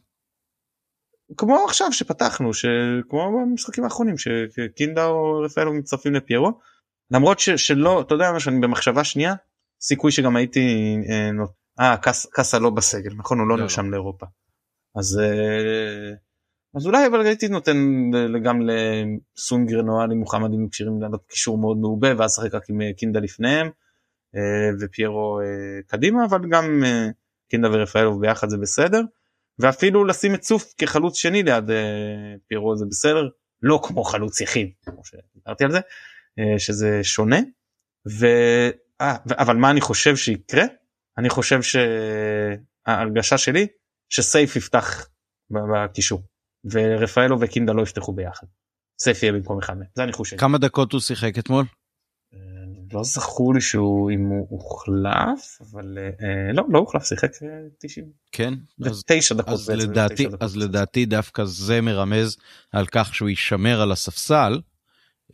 [1.37, 6.53] כמו עכשיו שפתחנו שכמו במשחקים האחרונים שקינדה או רפאלו מצטרפים לפיירו
[7.11, 9.35] למרות ש, שלא אתה יודע מה שאני במחשבה שנייה
[9.83, 11.31] סיכוי שגם הייתי אה,
[11.81, 13.39] אה קס, קאסה לא בסגל נכון?
[13.39, 14.27] הוא לא לא, נרשם לאירופה.
[14.99, 16.15] אז אה,
[16.77, 17.77] אז אולי אבל הייתי נותן
[18.45, 22.81] גם לסונגרן או עלי מוחמד אם כשירים לעלות קישור מאוד מעובה ואז שחק רק עם
[22.81, 23.67] אה, קינדה לפניהם
[24.37, 25.41] אה, ופיירו
[25.87, 26.83] קדימה אבל גם
[27.51, 29.03] קינדה ורפאלוב ביחד זה בסדר.
[29.63, 33.29] ואפילו לשים את סוף כחלוץ שני ליד אה, פירו זה בסדר
[33.63, 35.81] לא כמו חלוץ יחיד כמו שדיברתי על זה
[36.39, 37.39] אה, שזה שונה
[38.21, 38.27] ו...
[39.01, 39.33] אה, ו...
[39.39, 40.65] אבל מה אני חושב שיקרה
[41.19, 43.67] אני חושב שההרגשה שלי
[44.09, 45.09] שסייף יפתח
[45.51, 46.23] בקישור
[46.65, 48.47] ורפאלו וקינדה לא יפתחו ביחד.
[48.99, 50.39] סייף יהיה במקום אחד מהם זה הניחוש שלי.
[50.39, 51.65] כמה דקות הוא שיחק אתמול?
[52.93, 57.31] אה, לא זכור לי שהוא אם הוא הוחלף אבל אה, לא לא הוחלף שיחק
[57.79, 60.43] 90 כן אז, 9 דקות אז בעצם, לדעתי דקות.
[60.43, 62.37] אז לדעתי דווקא זה מרמז
[62.73, 64.61] על כך שהוא יישמר על הספסל.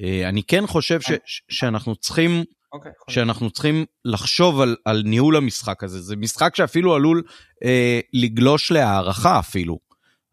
[0.03, 5.03] אה, אני כן חושב ש, ש, שאנחנו צריכים okay, אוקיי, שאנחנו צריכים לחשוב על, על
[5.07, 7.23] ניהול המשחק הזה זה משחק שאפילו עלול
[7.65, 9.79] אה, לגלוש להערכה אפילו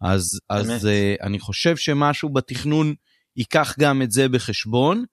[0.01, 2.93] אז אז אה, אני חושב שמשהו בתכנון
[3.37, 5.05] ייקח גם את זה בחשבון.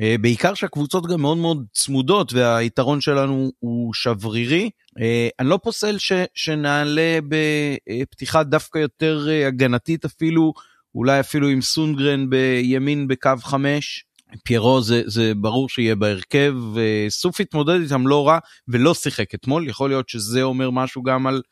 [0.00, 4.70] אה, בעיקר שהקבוצות גם מאוד מאוד צמודות והיתרון שלנו הוא שברירי.
[5.00, 10.52] אה, אני לא פוסל ש, שנעלה בפתיחה דווקא יותר אה, הגנתית אפילו,
[10.94, 14.04] אולי אפילו עם סונגרן בימין בקו 5.
[14.44, 18.38] פיירו זה, זה ברור שיהיה בהרכב, וסוף התמודד איתם לא רע
[18.68, 21.42] ולא שיחק אתמול, יכול להיות שזה אומר משהו גם על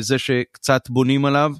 [0.00, 1.52] זה שקצת בונים עליו.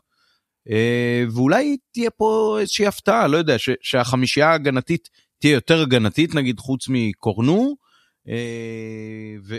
[1.35, 5.09] ואולי תהיה פה איזושהי הפתעה, לא יודע, ש, שהחמישייה ההגנתית
[5.43, 7.74] תהיה יותר הגנתית נגיד חוץ מקורנו
[8.28, 8.34] אה,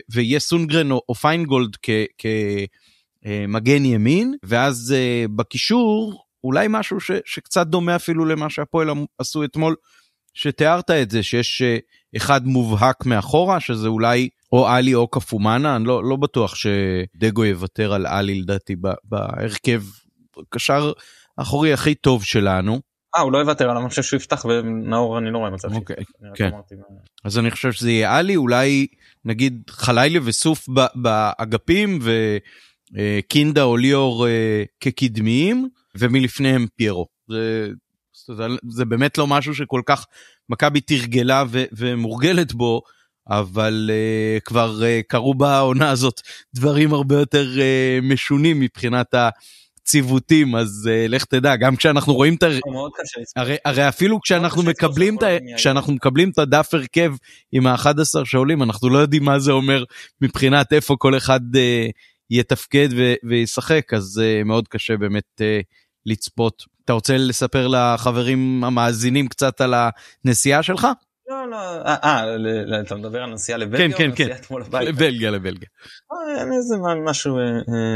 [0.09, 1.77] ויהיה סונגרן או, או פיינגולד
[2.17, 9.75] כמגן ימין ואז אה, בקישור אולי משהו ש, שקצת דומה אפילו למה שהפועל עשו אתמול
[10.33, 11.77] שתיארת את זה שיש אה,
[12.17, 17.93] אחד מובהק מאחורה שזה אולי או עלי או קפומאנה אני לא, לא בטוח שדגו יוותר
[17.93, 19.83] על עלי לדעתי בהרכב
[20.49, 20.91] קשר
[21.37, 22.92] אחורי הכי טוב שלנו.
[23.15, 25.95] אה הוא לא יוותר אני חושב שהוא יפתח ונאור אני לא רואה מצב אוקיי
[26.35, 26.49] כן
[27.23, 28.87] אז אני חושב שזה יהיה עלי אולי
[29.25, 31.99] נגיד חלילה וסוף באגפים
[32.93, 37.07] וקינדה או ליאור אה, כקדמיים ומלפניהם פיירו.
[37.29, 37.69] זה,
[38.27, 40.05] זה, זה באמת לא משהו שכל כך
[40.49, 42.81] מכבי תרגלה ו, ומורגלת בו
[43.27, 46.21] אבל uh, כבר uh, קרו בעונה הזאת
[46.55, 49.29] דברים הרבה יותר uh, משונים מבחינת ה...
[49.83, 52.43] ציוותים אז uh, לך תדע גם כשאנחנו רואים את
[53.35, 55.23] הרי, הרי אפילו כשאנחנו מקבלים את
[55.57, 57.13] כשאנחנו מקבלים את הדף הרכב
[57.51, 59.83] עם ה-11 שעולים אנחנו לא יודעים מה זה אומר
[60.21, 61.91] מבחינת איפה כל אחד uh,
[62.29, 65.43] יתפקד ו- וישחק אז uh, מאוד קשה באמת uh,
[66.05, 66.63] לצפות.
[66.85, 69.73] אתה רוצה לספר לחברים המאזינים קצת על
[70.25, 70.87] הנסיעה שלך?
[71.27, 72.35] לא לא אה
[72.81, 73.97] אתה מדבר על נסיעה לבלגיה?
[73.97, 75.69] כן כן כן לבלגיה לבלגיה.
[76.37, 77.37] אין איזה משהו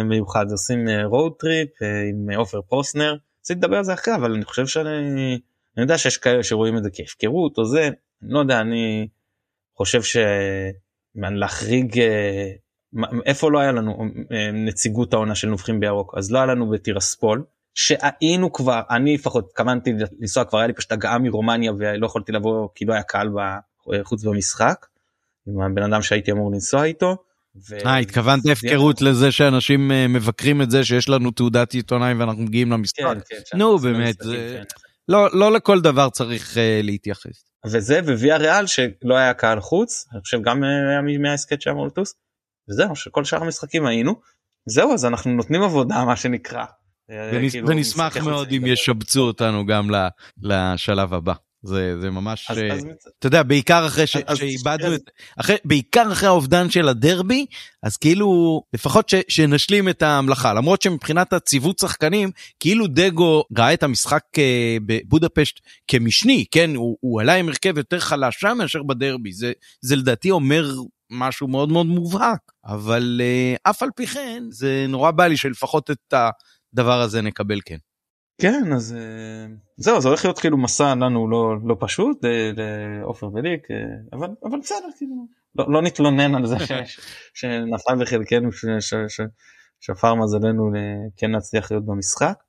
[0.06, 1.70] מיוחד עושים road trip
[2.10, 3.16] עם עופר פוסנר.
[3.42, 5.40] רציתי לדבר על זה אחרי אבל אני חושב שאני
[5.78, 7.90] אני יודע שיש כאלה שרואים את זה כהפקרות או זה
[8.24, 9.08] אני לא יודע אני
[9.76, 10.02] חושב
[11.16, 12.02] שלהחריג
[13.26, 14.06] איפה לא היה לנו
[14.54, 17.44] נציגות העונה של נובחים בירוק אז לא היה לנו בטירספול.
[17.78, 22.68] שהיינו כבר אני לפחות התכוונתי לנסוע כבר היה לי פשוט הגעה מרומניה ולא יכולתי לבוא
[22.76, 23.30] כי לא היה קהל
[24.00, 24.86] בחוץ במשחק.
[25.48, 27.18] עם הבן אדם שהייתי אמור לנסוע איתו.
[27.86, 32.72] אה התכוונת הפקרות לזה שאנשים אה, מבקרים את זה שיש לנו תעודת עיתונאי ואנחנו מגיעים
[32.72, 33.00] למשחק.
[33.04, 34.58] כן, כן, נו באמת זה...
[34.58, 34.64] כן.
[35.08, 37.44] לא לא לכל דבר צריך uh, להתייחס.
[37.66, 42.14] וזה וויה ריאל שלא היה קהל חוץ אני חושב גם אה, היה מההסכת שאמור לטוס.
[42.70, 44.16] וזהו שכל שאר המשחקים היינו.
[44.66, 46.66] זהו אז אנחנו נותנים עבודה מה שנקרא אה,
[47.68, 49.90] ונשמח מאוד אם ישבצו אותנו גם
[50.42, 51.34] לשלב הבא.
[51.64, 52.86] זה זה ממש אז, uh, אז,
[53.20, 57.46] אתה יודע בעיקר אחרי שאיבדנו את אחרי בעיקר אחרי האובדן של הדרבי
[57.84, 63.84] אז כאילו לפחות ש, שנשלים את המלאכה למרות שמבחינת הציוות שחקנים כאילו דגו ראה את
[63.84, 64.40] המשחק uh,
[64.86, 66.76] בבודפשט כמשני כן?
[66.76, 69.34] הוא, הוא עלה עם הרכב יותר חלש שם מאשר בדרבי.
[69.34, 69.52] זה
[69.82, 70.72] זה לדעתי אומר
[71.10, 72.40] משהו מאוד מאוד מובהק.
[72.66, 73.22] אבל
[73.64, 76.30] אף על פי כן זה נורא בא לי שלפחות את ה...
[76.74, 77.78] הדבר הזה נקבל כן.
[78.42, 83.72] כן אז אה, זהו זה הולך להיות כאילו מסע לנו לא לא פשוט לעופר וליק
[83.72, 83.78] אה,
[84.14, 86.56] אבל אבל בסדר כאילו לא, לא נתלונן על זה
[87.38, 90.72] שנפל בחלקנו ששפר מזלנו
[91.18, 92.44] כן נצליח להיות במשחק.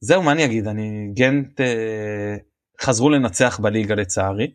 [0.00, 2.36] זהו מה אני אגיד אני גנט אה,
[2.80, 4.54] חזרו לנצח בליגה לצערי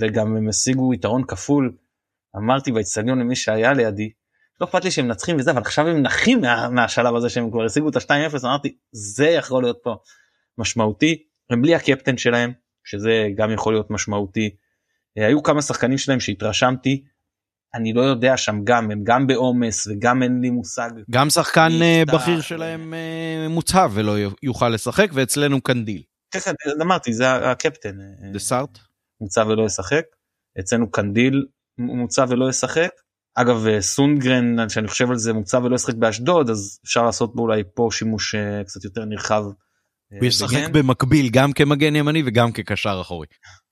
[0.00, 1.76] וגם הם השיגו יתרון כפול
[2.36, 4.10] אמרתי באצטדיון למי שהיה לידי
[4.60, 7.64] לא אכפת לי שהם מנצחים וזה אבל עכשיו הם נחים מה, מהשלב הזה שהם כבר
[7.64, 9.96] השיגו את ה-2-0 אמרתי זה יכול להיות פה
[10.58, 12.52] משמעותי הם בלי הקפטן שלהם
[12.84, 14.56] שזה גם יכול להיות משמעותי.
[15.18, 17.04] אה, היו כמה שחקנים שלהם שהתרשמתי
[17.74, 20.90] אני לא יודע שם גם הם גם בעומס וגם אין לי מושג.
[21.10, 26.02] גם שחקן אה, בכיר שלהם אה, מוצהב ולא יוכל לשחק ואצלנו קנדיל.
[26.30, 26.52] כן, כן
[26.82, 27.98] אמרתי זה הקפטן.
[28.32, 28.78] דסארט?
[29.20, 30.04] מוצב ולא ישחק.
[30.60, 31.46] אצלנו קנדיל
[31.78, 32.90] מוצב ולא ישחק.
[33.40, 37.42] אגב אה, סונגרן שאני חושב על זה מוצב ולא ישחק באשדוד אז אפשר לעשות בו
[37.42, 39.44] אולי פה שימוש אה, קצת יותר נרחב.
[40.12, 43.26] אה, הוא ישחק במקביל גם כמגן ימני וגם כקשר אחורי.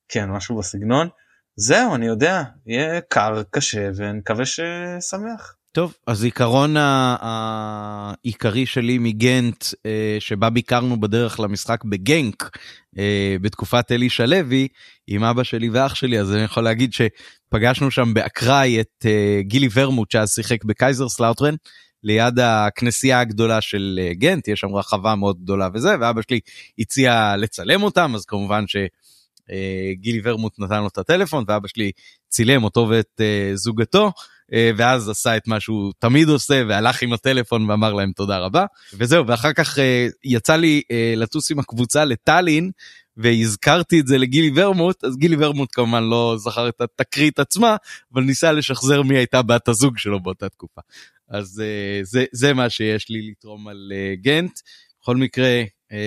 [0.09, 1.09] כן משהו בסגנון.
[1.57, 5.56] זהו אני יודע יהיה קר קשה ונקווה ששמח.
[5.77, 6.75] טוב, הזיכרון
[7.21, 12.57] העיקרי שלי מגנט, אה, שבה ביקרנו בדרך למשחק בגנק
[12.99, 14.69] אה, בתקופת אלישע לוי,
[15.07, 19.69] עם אבא שלי ואח שלי, אז אני יכול להגיד שפגשנו שם באקראי את אה, גילי
[19.75, 21.55] ורמוט שאז שיחק בקייזרסלאוטרן,
[22.03, 26.41] ליד הכנסייה הגדולה של גנט, יש שם רחבה מאוד גדולה וזה, ואבא שלי
[26.79, 31.91] הציע לצלם אותם, אז כמובן שגילי ורמוט נתן לו את הטלפון, ואבא שלי
[32.29, 33.21] צילם אותו ואת
[33.55, 34.13] זוגתו.
[34.53, 38.67] אה, ואז עשה את מה שהוא תמיד עושה והלך עם הטלפון ואמר להם תודה רבה
[38.93, 42.71] וזהו ואחר כך אה, יצא לי אה, לטוס עם הקבוצה לטאלין
[43.17, 47.77] והזכרתי את זה לגילי ורמוט אז גילי ורמוט כמובן לא זכר את התקרית עצמה
[48.13, 50.81] אבל ניסה לשחזר מי הייתה בת הזוג שלו באותה תקופה.
[51.29, 51.63] אז
[52.03, 54.61] זה, זה מה שיש לי לתרום על גנט.
[55.03, 55.63] בכל מקרה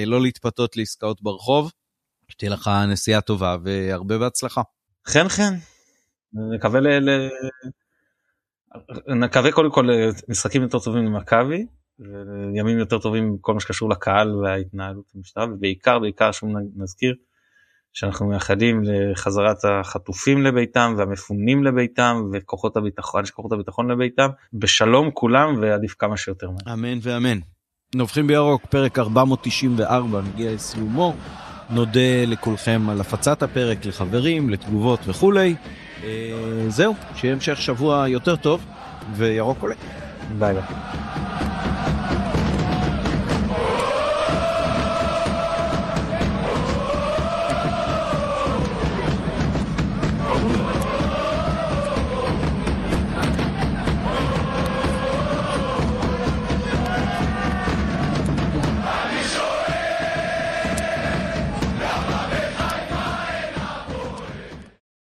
[0.05, 1.71] לא להתפתות לעסקאות ברחוב.
[2.29, 4.61] שתהיה לך נסיעה טובה והרבה בהצלחה.
[5.07, 5.53] חן חן.
[6.33, 7.09] מקווה ל...
[9.07, 9.87] נקווה קודם כל
[10.29, 11.65] משחקים יותר טובים למכבי
[11.99, 17.15] וימים יותר טובים כל מה שקשור לקהל וההתנהלות במשטרה ובעיקר בעיקר שוב נזכיר
[17.93, 25.95] שאנחנו מייחדים לחזרת החטופים לביתם והמפונים לביתם וכוחות הביטחון, כוחות הביטחון לביתם בשלום כולם ועדיף
[25.99, 26.73] כמה שיותר מהר.
[26.73, 27.39] אמן ואמן.
[27.95, 31.13] נובחים בירוק פרק 494 מגיע לסיומו.
[31.69, 35.55] נודה לכולכם על הפצת הפרק לחברים, לתגובות וכולי.
[36.03, 36.09] אה,
[36.67, 38.65] זהו, שיהיה המשך שבוע יותר טוב,
[39.15, 39.75] וירוק עולה.
[40.39, 40.63] ביי ביי.